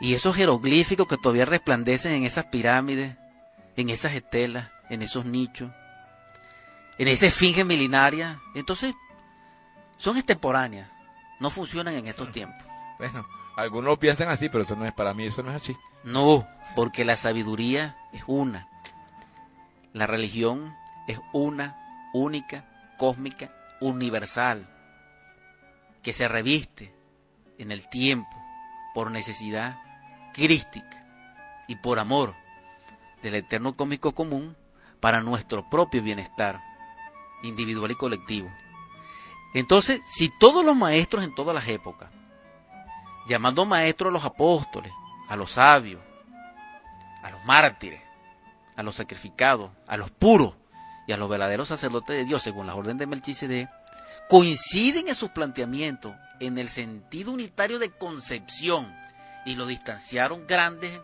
[0.00, 3.16] y esos jeroglíficos que todavía resplandecen en esas pirámides,
[3.76, 5.70] en esas estelas, en esos nichos,
[6.98, 8.94] en esa esfinge milenaria, entonces
[9.96, 10.88] son extemporáneas,
[11.40, 12.66] no funcionan en estos tiempos.
[12.98, 13.26] Bueno,
[13.56, 15.76] algunos piensan así, pero eso no es para mí, eso no es así.
[16.04, 18.68] No, porque la sabiduría es una.
[19.92, 20.74] La religión
[21.06, 22.64] es una, única,
[22.98, 24.68] cósmica, universal,
[26.02, 26.94] que se reviste
[27.58, 28.30] en el tiempo
[28.94, 29.78] por necesidad
[30.32, 31.04] crística
[31.66, 32.34] y por amor
[33.22, 34.56] del eterno cósmico común
[35.00, 36.60] para nuestro propio bienestar
[37.42, 38.50] individual y colectivo.
[39.54, 42.10] Entonces, si todos los maestros en todas las épocas,
[43.26, 44.92] llamando maestros a los apóstoles,
[45.28, 46.00] a los sabios,
[47.22, 48.02] a los mártires,
[48.76, 50.54] a los sacrificados, a los puros
[51.06, 53.68] y a los verdaderos sacerdotes de Dios, según la orden de Melchizedek,
[54.28, 58.94] coinciden en sus planteamientos en el sentido unitario de concepción
[59.44, 61.00] y lo distanciaron grandes,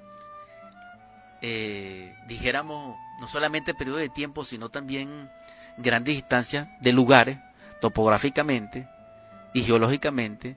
[1.41, 5.31] eh, dijéramos, no solamente periodo de tiempo, sino también
[5.77, 7.39] grandes distancias de lugares,
[7.81, 8.89] topográficamente
[9.53, 10.57] y geológicamente,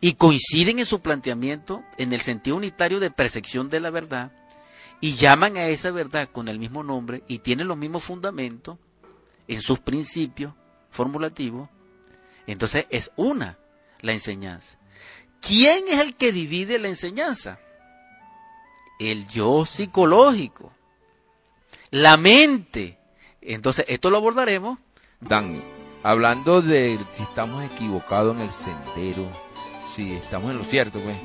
[0.00, 4.32] y coinciden en su planteamiento en el sentido unitario de percepción de la verdad,
[5.00, 8.78] y llaman a esa verdad con el mismo nombre y tienen los mismos fundamentos
[9.48, 10.54] en sus principios
[10.90, 11.68] formulativos,
[12.46, 13.58] entonces es una
[14.00, 14.78] la enseñanza.
[15.40, 17.58] ¿Quién es el que divide la enseñanza?
[18.98, 20.72] El yo psicológico,
[21.94, 22.98] la mente.
[23.40, 24.80] Entonces, esto lo abordaremos.
[25.20, 25.62] Dan,
[26.02, 29.28] hablando de si estamos equivocados en el sendero,
[29.94, 31.16] si estamos en lo cierto, pues.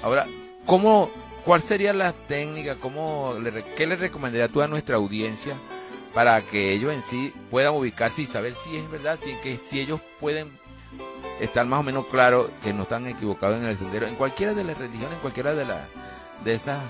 [0.00, 0.26] Ahora,
[0.64, 1.10] ¿cómo,
[1.44, 2.76] ¿cuál sería la técnica?
[2.76, 5.56] Cómo le, ¿Qué le recomendarías tú a nuestra audiencia
[6.14, 9.80] para que ellos en sí puedan ubicarse y saber si es verdad, si, que, si
[9.80, 10.56] ellos pueden
[11.40, 14.62] estar más o menos claros que no están equivocados en el sendero, en cualquiera de
[14.62, 15.88] las religiones, en cualquiera de, las
[16.44, 16.80] de esas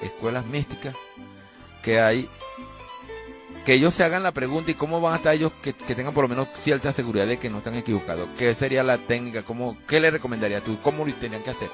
[0.00, 0.94] escuelas místicas
[1.82, 2.28] que hay
[3.64, 6.14] que ellos se hagan la pregunta y cómo van a estar ellos que, que tengan
[6.14, 8.28] por lo menos cierta seguridad de que no están equivocados.
[8.36, 9.42] ¿Qué sería la técnica?
[9.42, 10.78] ¿Cómo, ¿Qué le recomendarías tú?
[10.82, 11.70] ¿Cómo lo tendrían que hacer?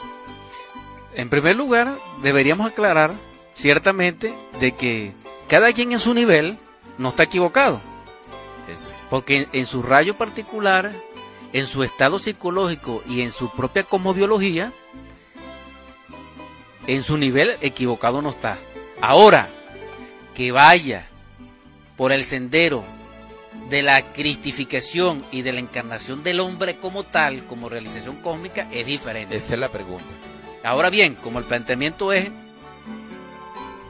[1.14, 3.12] En primer lugar, deberíamos aclarar
[3.54, 5.12] ciertamente de que
[5.48, 6.58] cada quien en su nivel
[6.98, 7.80] no está equivocado.
[8.68, 8.92] Eso.
[9.08, 10.92] Porque en, en su rayo particular,
[11.54, 14.72] en su estado psicológico y en su propia cosmobiología,
[16.86, 18.58] en su nivel equivocado no está.
[19.00, 19.48] Ahora,
[20.34, 21.07] que vaya
[21.98, 22.84] por el sendero
[23.68, 28.86] de la cristificación y de la encarnación del hombre como tal, como realización cósmica, es
[28.86, 29.36] diferente.
[29.36, 30.06] Esa es la pregunta.
[30.62, 32.30] Ahora bien, como el planteamiento es,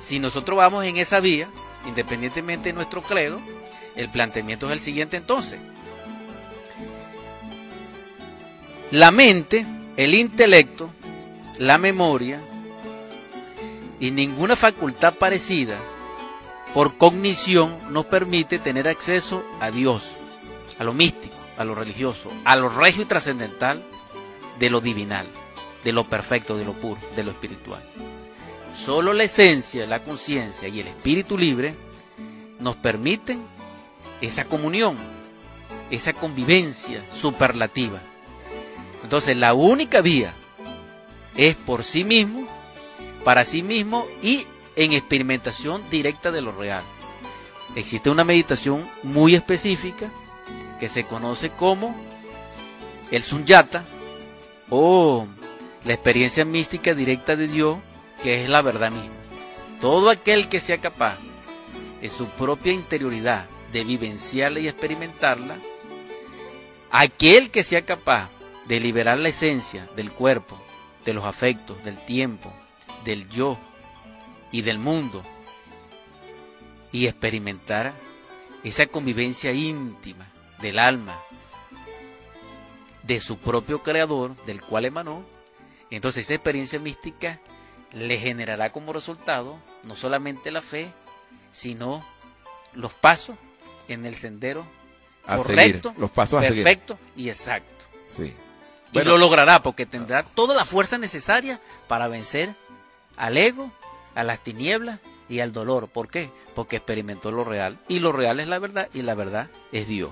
[0.00, 1.50] si nosotros vamos en esa vía,
[1.86, 3.40] independientemente de nuestro credo,
[3.94, 5.60] el planteamiento es el siguiente entonces.
[8.90, 9.66] La mente,
[9.98, 10.90] el intelecto,
[11.58, 12.40] la memoria
[14.00, 15.76] y ninguna facultad parecida
[16.78, 20.12] por cognición nos permite tener acceso a Dios,
[20.78, 23.82] a lo místico, a lo religioso, a lo regio y trascendental
[24.60, 25.26] de lo divinal,
[25.82, 27.82] de lo perfecto, de lo puro, de lo espiritual.
[28.76, 31.74] Solo la esencia, la conciencia y el espíritu libre
[32.60, 33.42] nos permiten
[34.20, 34.96] esa comunión,
[35.90, 37.98] esa convivencia superlativa.
[39.02, 40.32] Entonces la única vía
[41.36, 42.46] es por sí mismo,
[43.24, 44.46] para sí mismo y
[44.78, 46.84] en experimentación directa de lo real.
[47.74, 50.08] Existe una meditación muy específica
[50.78, 51.96] que se conoce como
[53.10, 53.84] el sunyata
[54.70, 55.26] o
[55.84, 57.78] la experiencia mística directa de Dios,
[58.22, 59.16] que es la verdad misma.
[59.80, 61.18] Todo aquel que sea capaz
[62.00, 65.56] en su propia interioridad de vivenciarla y experimentarla,
[66.92, 68.30] aquel que sea capaz
[68.66, 70.56] de liberar la esencia del cuerpo,
[71.04, 72.52] de los afectos, del tiempo,
[73.04, 73.58] del yo,
[74.52, 75.22] y del mundo
[76.92, 77.94] y experimentar
[78.64, 80.26] esa convivencia íntima
[80.60, 81.18] del alma
[83.02, 85.24] de su propio creador, del cual emanó,
[85.90, 87.40] entonces esa experiencia mística
[87.92, 90.92] le generará como resultado no solamente la fe,
[91.52, 92.04] sino
[92.74, 93.36] los pasos
[93.88, 94.66] en el sendero
[95.26, 97.66] correcto, los pasos perfecto y exacto.
[98.92, 102.54] Y lo logrará porque tendrá toda la fuerza necesaria para vencer
[103.16, 103.70] al ego
[104.14, 105.88] a las tinieblas y al dolor.
[105.88, 106.30] ¿Por qué?
[106.54, 107.78] Porque experimentó lo real.
[107.88, 110.10] Y lo real es la verdad y la verdad es Dios.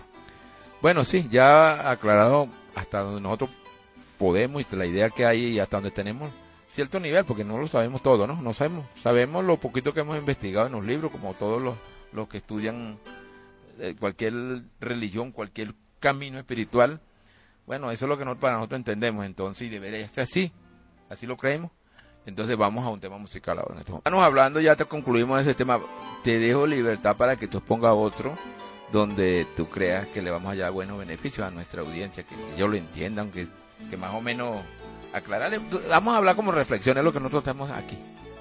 [0.82, 3.50] Bueno, sí, ya aclarado hasta donde nosotros
[4.18, 6.30] podemos y la idea que hay y hasta donde tenemos
[6.68, 8.40] cierto nivel, porque no lo sabemos todo, ¿no?
[8.42, 11.74] No sabemos, sabemos lo poquito que hemos investigado en los libros, como todos los,
[12.12, 12.98] los que estudian
[13.78, 17.00] eh, cualquier religión, cualquier camino espiritual.
[17.66, 20.52] Bueno, eso es lo que para nosotros entendemos, entonces, y debería ser así,
[21.08, 21.70] así lo creemos.
[22.26, 23.80] Entonces vamos a un tema musical ahora.
[23.80, 25.80] Estamos hablando, ya te concluimos ese tema.
[26.24, 28.36] Te dejo libertad para que tú expongas otro
[28.90, 32.68] donde tú creas que le vamos a dar buenos beneficios a nuestra audiencia, que ellos
[32.68, 33.46] lo entiendan, que,
[33.90, 34.56] que más o menos
[35.12, 35.60] aclararle.
[35.88, 37.96] Vamos a hablar como reflexiones lo que nosotros tenemos aquí,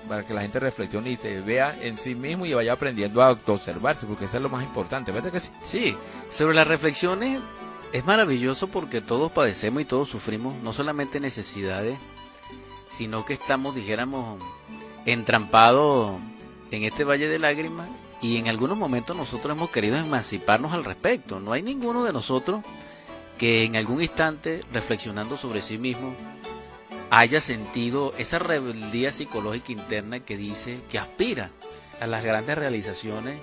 [0.08, 3.32] para que la gente reflexione y se vea en sí mismo y vaya aprendiendo a
[3.32, 5.52] observarse, porque eso es lo más importante, ¿verdad que sí?
[5.64, 5.98] Sí,
[6.30, 7.40] sobre las reflexiones
[7.92, 11.98] es maravilloso porque todos padecemos y todos sufrimos no solamente necesidades,
[12.98, 14.42] sino que estamos, dijéramos,
[15.06, 16.20] entrampados
[16.72, 17.90] en este valle de lágrimas
[18.22, 21.40] y en algunos momentos nosotros hemos querido emanciparnos al respecto.
[21.40, 22.64] No hay ninguno de nosotros
[23.38, 26.16] que en algún instante, reflexionando sobre sí mismo,
[27.10, 31.50] haya sentido esa rebeldía psicológica interna que dice que aspira
[32.00, 33.40] a las grandes realizaciones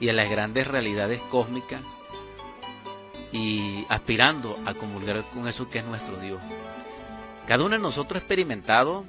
[0.00, 1.80] y a las grandes realidades cósmicas
[3.32, 6.40] y aspirando a comulgar con eso que es nuestro Dios.
[7.46, 9.04] Cada uno de nosotros ha experimentado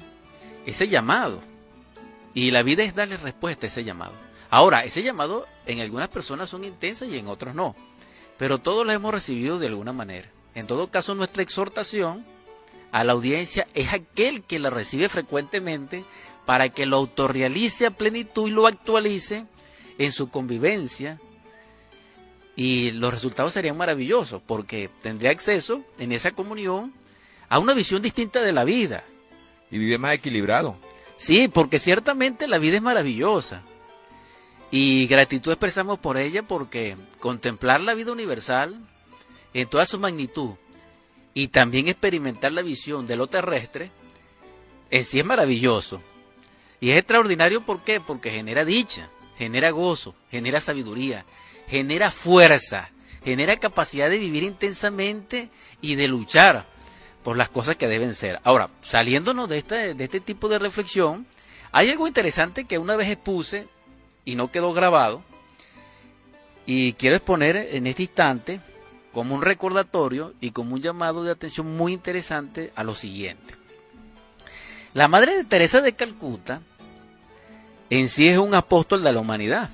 [0.66, 1.42] ese llamado.
[2.34, 4.14] Y la vida es darle respuesta a ese llamado.
[4.50, 7.76] Ahora, ese llamado en algunas personas son intensas y en otros no.
[8.38, 10.30] Pero todos lo hemos recibido de alguna manera.
[10.54, 12.24] En todo caso, nuestra exhortación
[12.92, 16.06] a la audiencia es aquel que la recibe frecuentemente
[16.46, 19.46] para que lo autorrealice a plenitud y lo actualice
[19.98, 21.20] en su convivencia.
[22.56, 26.94] Y los resultados serían maravillosos porque tendría acceso en esa comunión
[27.50, 29.04] a una visión distinta de la vida.
[29.72, 30.76] Y vive más equilibrado.
[31.18, 33.64] Sí, porque ciertamente la vida es maravillosa.
[34.72, 38.76] Y gratitud expresamos por ella porque contemplar la vida universal
[39.54, 40.52] en toda su magnitud
[41.34, 43.92] y también experimentar la visión de lo terrestre
[44.90, 46.02] en sí es maravilloso.
[46.80, 48.00] Y es extraordinario ¿por qué?
[48.00, 51.26] Porque genera dicha, genera gozo, genera sabiduría,
[51.68, 52.90] genera fuerza,
[53.24, 55.50] genera capacidad de vivir intensamente
[55.82, 56.68] y de luchar
[57.28, 58.40] por las cosas que deben ser.
[58.46, 61.28] Ahora, saliéndonos de este, de este tipo de reflexión,
[61.74, 63.68] hay algo interesante que una vez expuse
[64.24, 65.22] y no quedó grabado,
[66.66, 68.62] y quiero exponer en este instante
[69.12, 73.56] como un recordatorio y como un llamado de atención muy interesante a lo siguiente.
[74.94, 76.62] La Madre de Teresa de Calcuta
[77.90, 79.70] en sí es un apóstol de la humanidad.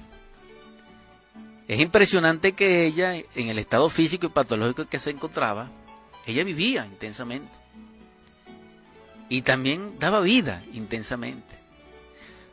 [1.68, 5.70] Es impresionante que ella, en el estado físico y patológico que se encontraba,
[6.26, 7.52] ella vivía intensamente.
[9.30, 11.60] Y también daba vida intensamente.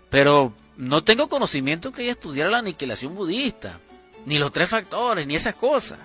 [0.08, 3.78] pero no tengo conocimiento que ella estudiara la aniquilación budista,
[4.26, 5.98] ni los tres factores, ni esas cosas.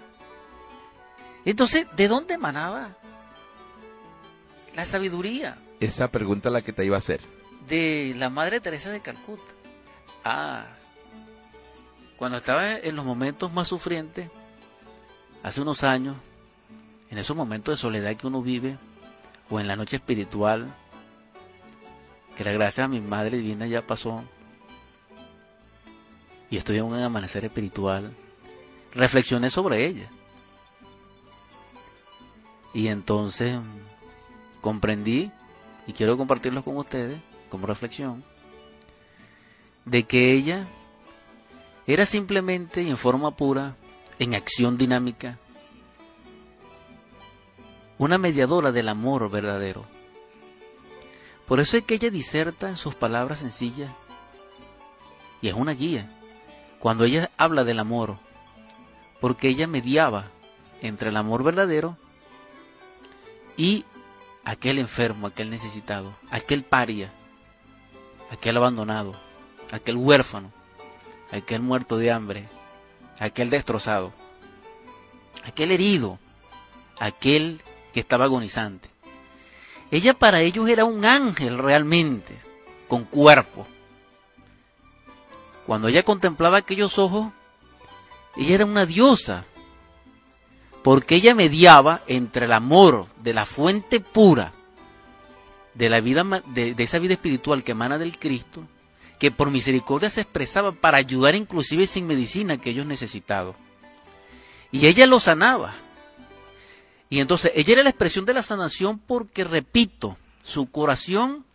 [1.46, 2.90] Entonces, ¿de dónde emanaba
[4.76, 5.58] la sabiduría?
[5.80, 7.22] Esa pregunta la que te iba a hacer.
[7.68, 9.54] De la Madre Teresa de Calcuta.
[10.24, 10.66] Ah,
[12.18, 14.30] cuando estaba en los momentos más sufrientes,
[15.42, 16.16] hace unos años,
[17.16, 18.78] en esos momentos de soledad que uno vive,
[19.50, 20.68] o en la noche espiritual,
[22.36, 24.22] que la gracia a mi Madre Divina ya pasó,
[26.50, 28.14] y estoy en un amanecer espiritual,
[28.94, 30.10] reflexioné sobre ella.
[32.74, 33.60] Y entonces
[34.60, 35.32] comprendí,
[35.88, 37.18] y quiero compartirlo con ustedes
[37.50, 38.26] como reflexión,
[39.86, 40.68] de que ella
[41.88, 43.78] era simplemente y en forma pura,
[44.20, 45.40] en acción dinámica,
[47.98, 49.86] una mediadora del amor verdadero.
[51.48, 53.92] Por eso es que ella diserta en sus palabras sencillas
[55.42, 56.10] y es una guía.
[56.80, 58.18] Cuando ella habla del amor,
[59.22, 60.26] porque ella mediaba
[60.82, 61.98] entre el amor verdadero
[63.58, 63.86] y
[64.44, 67.12] aquel enfermo, aquel necesitado, aquel paria,
[68.32, 69.16] aquel abandonado,
[69.72, 70.52] aquel huérfano,
[71.32, 72.48] aquel muerto de hambre,
[73.20, 74.14] aquel destrozado,
[75.46, 76.20] aquel herido,
[77.00, 77.62] aquel
[77.96, 78.90] que estaba agonizante.
[79.90, 82.36] Ella para ellos era un ángel realmente,
[82.90, 83.66] con cuerpo.
[85.66, 87.32] Cuando ella contemplaba aquellos ojos,
[88.36, 89.46] ella era una diosa,
[90.84, 94.52] porque ella mediaba entre el amor de la fuente pura,
[95.74, 98.68] de la vida de, esa vida espiritual que emana del Cristo,
[99.20, 103.56] que por misericordia se expresaba para ayudar inclusive sin medicina a aquellos necesitados.
[104.70, 105.74] Y ella lo sanaba.
[107.10, 111.46] Y entonces ella era la expresión de la sanación porque, repito, su corazón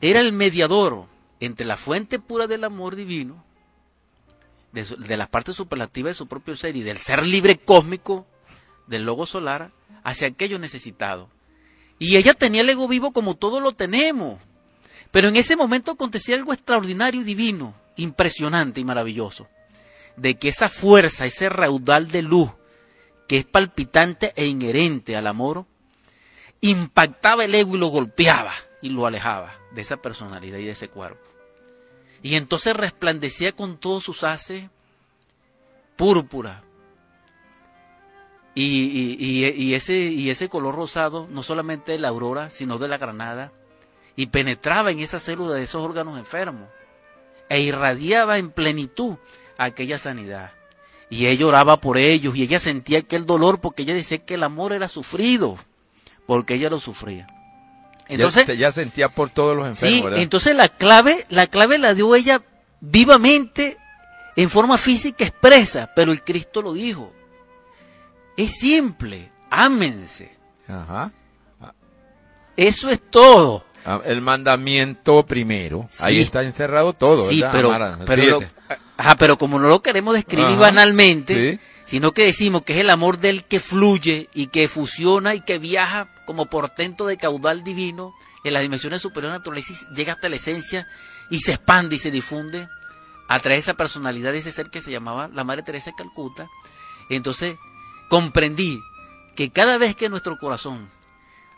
[0.00, 1.06] era el mediador
[1.40, 3.44] entre la fuente pura del amor divino,
[4.72, 8.26] de, de las partes superlativas de su propio ser y del ser libre cósmico
[8.86, 9.70] del logo solar
[10.04, 11.28] hacia aquellos necesitados.
[11.98, 14.40] Y ella tenía el ego vivo como todos lo tenemos.
[15.10, 19.48] Pero en ese momento acontecía algo extraordinario y divino, impresionante y maravilloso,
[20.16, 22.50] de que esa fuerza, ese raudal de luz,
[23.28, 25.66] que es palpitante e inherente al amor,
[26.60, 30.88] impactaba el ego y lo golpeaba y lo alejaba de esa personalidad y de ese
[30.88, 31.28] cuerpo.
[32.22, 34.64] Y entonces resplandecía con todos sus haces
[35.96, 36.64] púrpura.
[38.54, 43.52] Y, ese, y ese color rosado, no solamente de la aurora, sino de la granada,
[44.16, 46.68] y penetraba en esa célula de esos órganos enfermos
[47.48, 49.16] e irradiaba en plenitud
[49.58, 50.57] aquella sanidad.
[51.10, 54.42] Y ella oraba por ellos y ella sentía aquel dolor porque ella decía que el
[54.42, 55.56] amor era sufrido,
[56.26, 57.26] porque ella lo sufría.
[58.08, 60.14] Entonces, ya, ya sentía por todos los enfermos.
[60.14, 62.42] Sí, entonces la clave, la clave la dio ella
[62.80, 63.78] vivamente,
[64.36, 67.12] en forma física expresa, pero el Cristo lo dijo.
[68.36, 70.36] Es simple, ámense.
[70.68, 71.12] Ajá.
[72.56, 73.64] Eso es todo.
[73.84, 75.86] Ah, el mandamiento primero.
[75.88, 76.02] Sí.
[76.04, 77.28] Ahí está encerrado todo.
[77.28, 77.98] Sí, ¿verdad?
[77.98, 78.40] pero, pero, lo,
[78.98, 81.60] ajá, pero como no lo queremos describir Ajá, banalmente, sí.
[81.86, 85.58] sino que decimos que es el amor del que fluye y que fusiona y que
[85.58, 88.12] viaja como portento de caudal divino
[88.44, 90.86] en las dimensiones superiores de la naturaleza y llega hasta la esencia
[91.30, 92.68] y se expande y se difunde
[93.28, 95.96] a través de esa personalidad de ese ser que se llamaba la Madre Teresa de
[95.96, 96.48] Calcuta.
[97.08, 97.56] Entonces
[98.10, 98.80] comprendí
[99.36, 100.90] que cada vez que nuestro corazón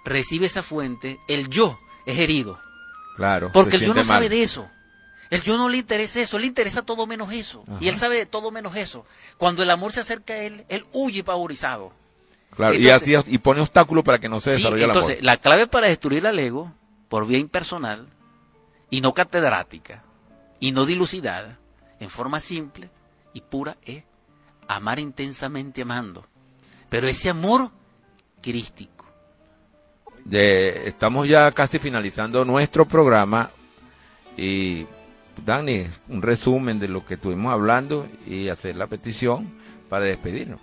[0.05, 2.61] recibe esa fuente, el yo es herido.
[3.16, 3.51] Claro.
[3.53, 4.07] Porque el yo no mal.
[4.07, 4.68] sabe de eso.
[5.30, 7.62] El yo no le interesa eso, le interesa todo menos eso.
[7.68, 7.78] Ajá.
[7.80, 9.06] Y él sabe de todo menos eso.
[9.38, 11.92] Cuando el amor se acerca a él, él huye pavorizado.
[12.56, 15.12] Claro, y, Entonces- así, y pone obstáculos para que no se Sí, desarrolle el entonces,
[15.12, 15.24] amor.
[15.24, 16.72] la clave para destruir al ego,
[17.08, 18.08] por vía impersonal,
[18.90, 20.02] y no catedrática,
[20.58, 21.58] y no dilucidada,
[22.00, 22.90] en forma simple
[23.32, 24.02] y pura, es
[24.66, 26.26] amar intensamente amando.
[26.88, 27.70] Pero ese amor
[28.42, 29.06] crístico.
[30.24, 33.50] De- estamos ya casi finalizando nuestro programa
[34.36, 34.86] y
[35.44, 39.50] Dani, un resumen de lo que estuvimos hablando y hacer la petición
[39.88, 40.60] para despedirnos.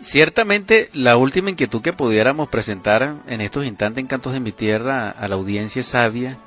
[0.00, 5.10] Ciertamente, la última inquietud que pudiéramos presentar en estos instantes en Cantos de mi Tierra
[5.10, 6.38] a la audiencia sabia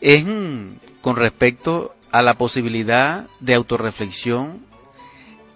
[0.00, 4.60] es mm, con respecto a la posibilidad de autorreflexión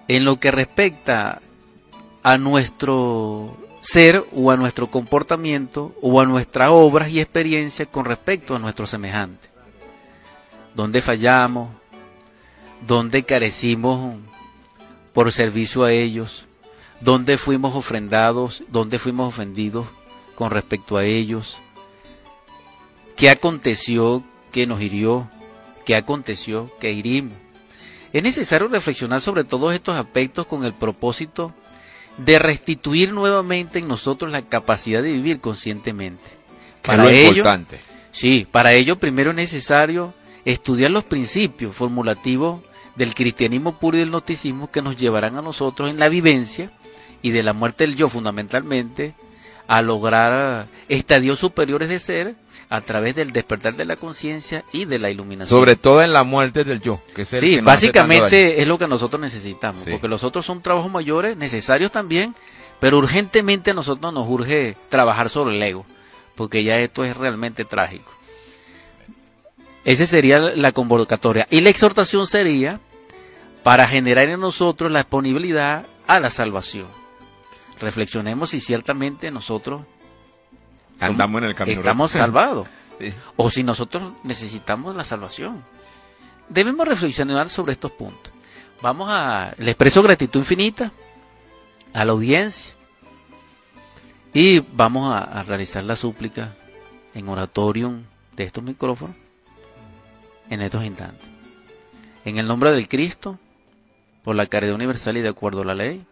[0.09, 1.41] en lo que respecta
[2.23, 8.55] a nuestro ser o a nuestro comportamiento o a nuestras obras y experiencias con respecto
[8.55, 9.51] a nuestros semejantes.
[10.75, 11.71] ¿Dónde fallamos?
[12.87, 14.17] ¿Dónde carecimos
[15.13, 16.47] por servicio a ellos?
[17.01, 18.63] ¿Dónde fuimos ofrendados?
[18.69, 19.87] ¿Dónde fuimos ofendidos
[20.35, 21.59] con respecto a ellos?
[23.17, 24.23] ¿Qué aconteció
[24.53, 25.29] que nos hirió?
[25.85, 27.37] ¿Qué aconteció que hirimos?
[28.13, 31.55] Es necesario reflexionar sobre todos estos aspectos con el propósito
[32.25, 36.23] de restituir nuevamente en nosotros la capacidad de vivir conscientemente.
[36.83, 37.81] Para lo ello, importante.
[38.13, 40.15] Sí, para ello primero es necesario
[40.45, 42.61] estudiar los principios formulativos
[42.97, 46.71] del cristianismo puro y del gnosticismo que nos llevarán a nosotros en la vivencia
[47.23, 49.15] y de la muerte del yo fundamentalmente
[49.67, 52.35] a lograr estadios superiores de ser
[52.71, 55.59] a través del despertar de la conciencia y de la iluminación.
[55.59, 57.03] Sobre todo en la muerte del yo.
[57.15, 61.37] Que es sí, básicamente es lo que nosotros necesitamos, porque los otros son trabajos mayores,
[61.37, 62.35] necesarios también,
[62.79, 65.85] pero urgentemente a nosotros nos urge trabajar sobre el ego,
[66.37, 68.13] porque ya esto es realmente trágico.
[69.85, 71.49] Esa sería la convocatoria.
[71.51, 72.79] Y la exhortación sería
[73.65, 76.87] para generar en nosotros la disponibilidad a la salvación.
[77.81, 79.83] Reflexionemos si ciertamente nosotros
[81.01, 82.69] andamos en el camino estamos salvados
[83.37, 85.65] o si nosotros necesitamos la salvación.
[86.49, 88.33] Debemos reflexionar sobre estos puntos.
[88.83, 90.93] Vamos a le expreso gratitud infinita
[91.93, 92.75] a la audiencia
[94.33, 96.55] y vamos a, a realizar la súplica
[97.15, 98.05] en oratorium
[98.37, 99.17] de estos micrófonos
[100.51, 101.29] en estos instantes.
[102.25, 103.39] En el nombre del Cristo,
[104.23, 106.05] por la caridad universal y de acuerdo a la ley,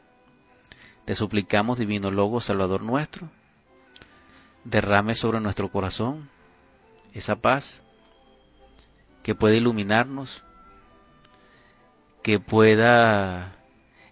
[1.04, 3.28] te suplicamos, divino Logo, Salvador nuestro,
[4.64, 6.28] derrame sobre nuestro corazón
[7.12, 7.82] esa paz
[9.22, 10.44] que pueda iluminarnos,
[12.22, 13.56] que pueda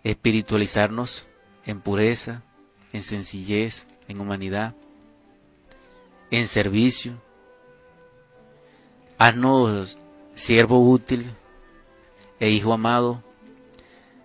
[0.02, 1.26] espiritualizarnos
[1.64, 2.42] en pureza,
[2.92, 4.74] en sencillez, en humanidad,
[6.30, 7.20] en servicio.
[9.18, 9.96] Haznos
[10.34, 11.34] siervo útil
[12.38, 13.22] e hijo amado,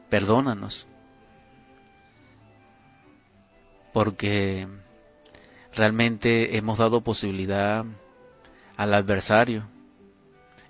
[0.09, 0.87] perdónanos,
[3.93, 4.67] porque
[5.73, 7.85] realmente hemos dado posibilidad
[8.77, 9.67] al adversario,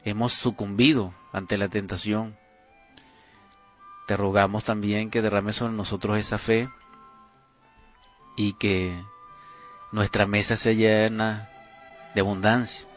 [0.03, 2.37] hemos sucumbido ante la tentación.
[4.07, 6.69] Te rogamos también que derrames sobre nosotros esa fe
[8.35, 9.01] y que
[9.91, 11.49] nuestra mesa se llena
[12.13, 12.87] de abundancia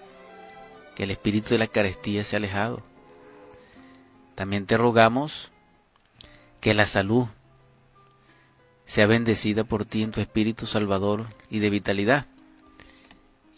[0.95, 2.83] que el espíritu de la carestía se ha alejado.
[4.35, 5.51] También te rogamos
[6.61, 7.27] que la salud
[8.85, 12.26] sea bendecida por ti en tu espíritu salvador y de vitalidad,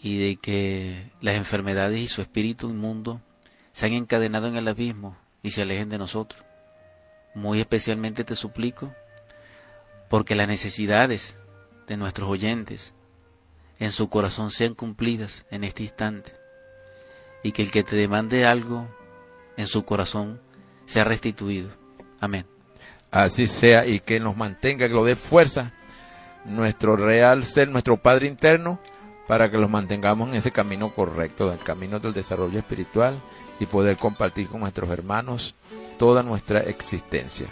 [0.01, 3.21] y de que las enfermedades y su espíritu inmundo
[3.73, 6.45] se han encadenado en el abismo y se alejen de nosotros.
[7.35, 8.95] Muy especialmente te suplico,
[10.09, 11.37] porque las necesidades
[11.87, 12.95] de nuestros oyentes
[13.79, 16.33] en su corazón sean cumplidas en este instante
[17.43, 18.89] y que el que te demande algo
[19.57, 20.41] en su corazón
[20.85, 21.71] sea restituido.
[22.21, 22.56] Amén.
[23.11, 25.73] Así sea y que nos mantenga, que lo dé fuerza
[26.45, 28.79] nuestro real ser, nuestro Padre interno,
[29.27, 33.21] para que los mantengamos en ese camino correcto, del camino del desarrollo espiritual
[33.59, 35.55] y poder compartir con nuestros hermanos
[35.99, 37.47] toda nuestra existencia.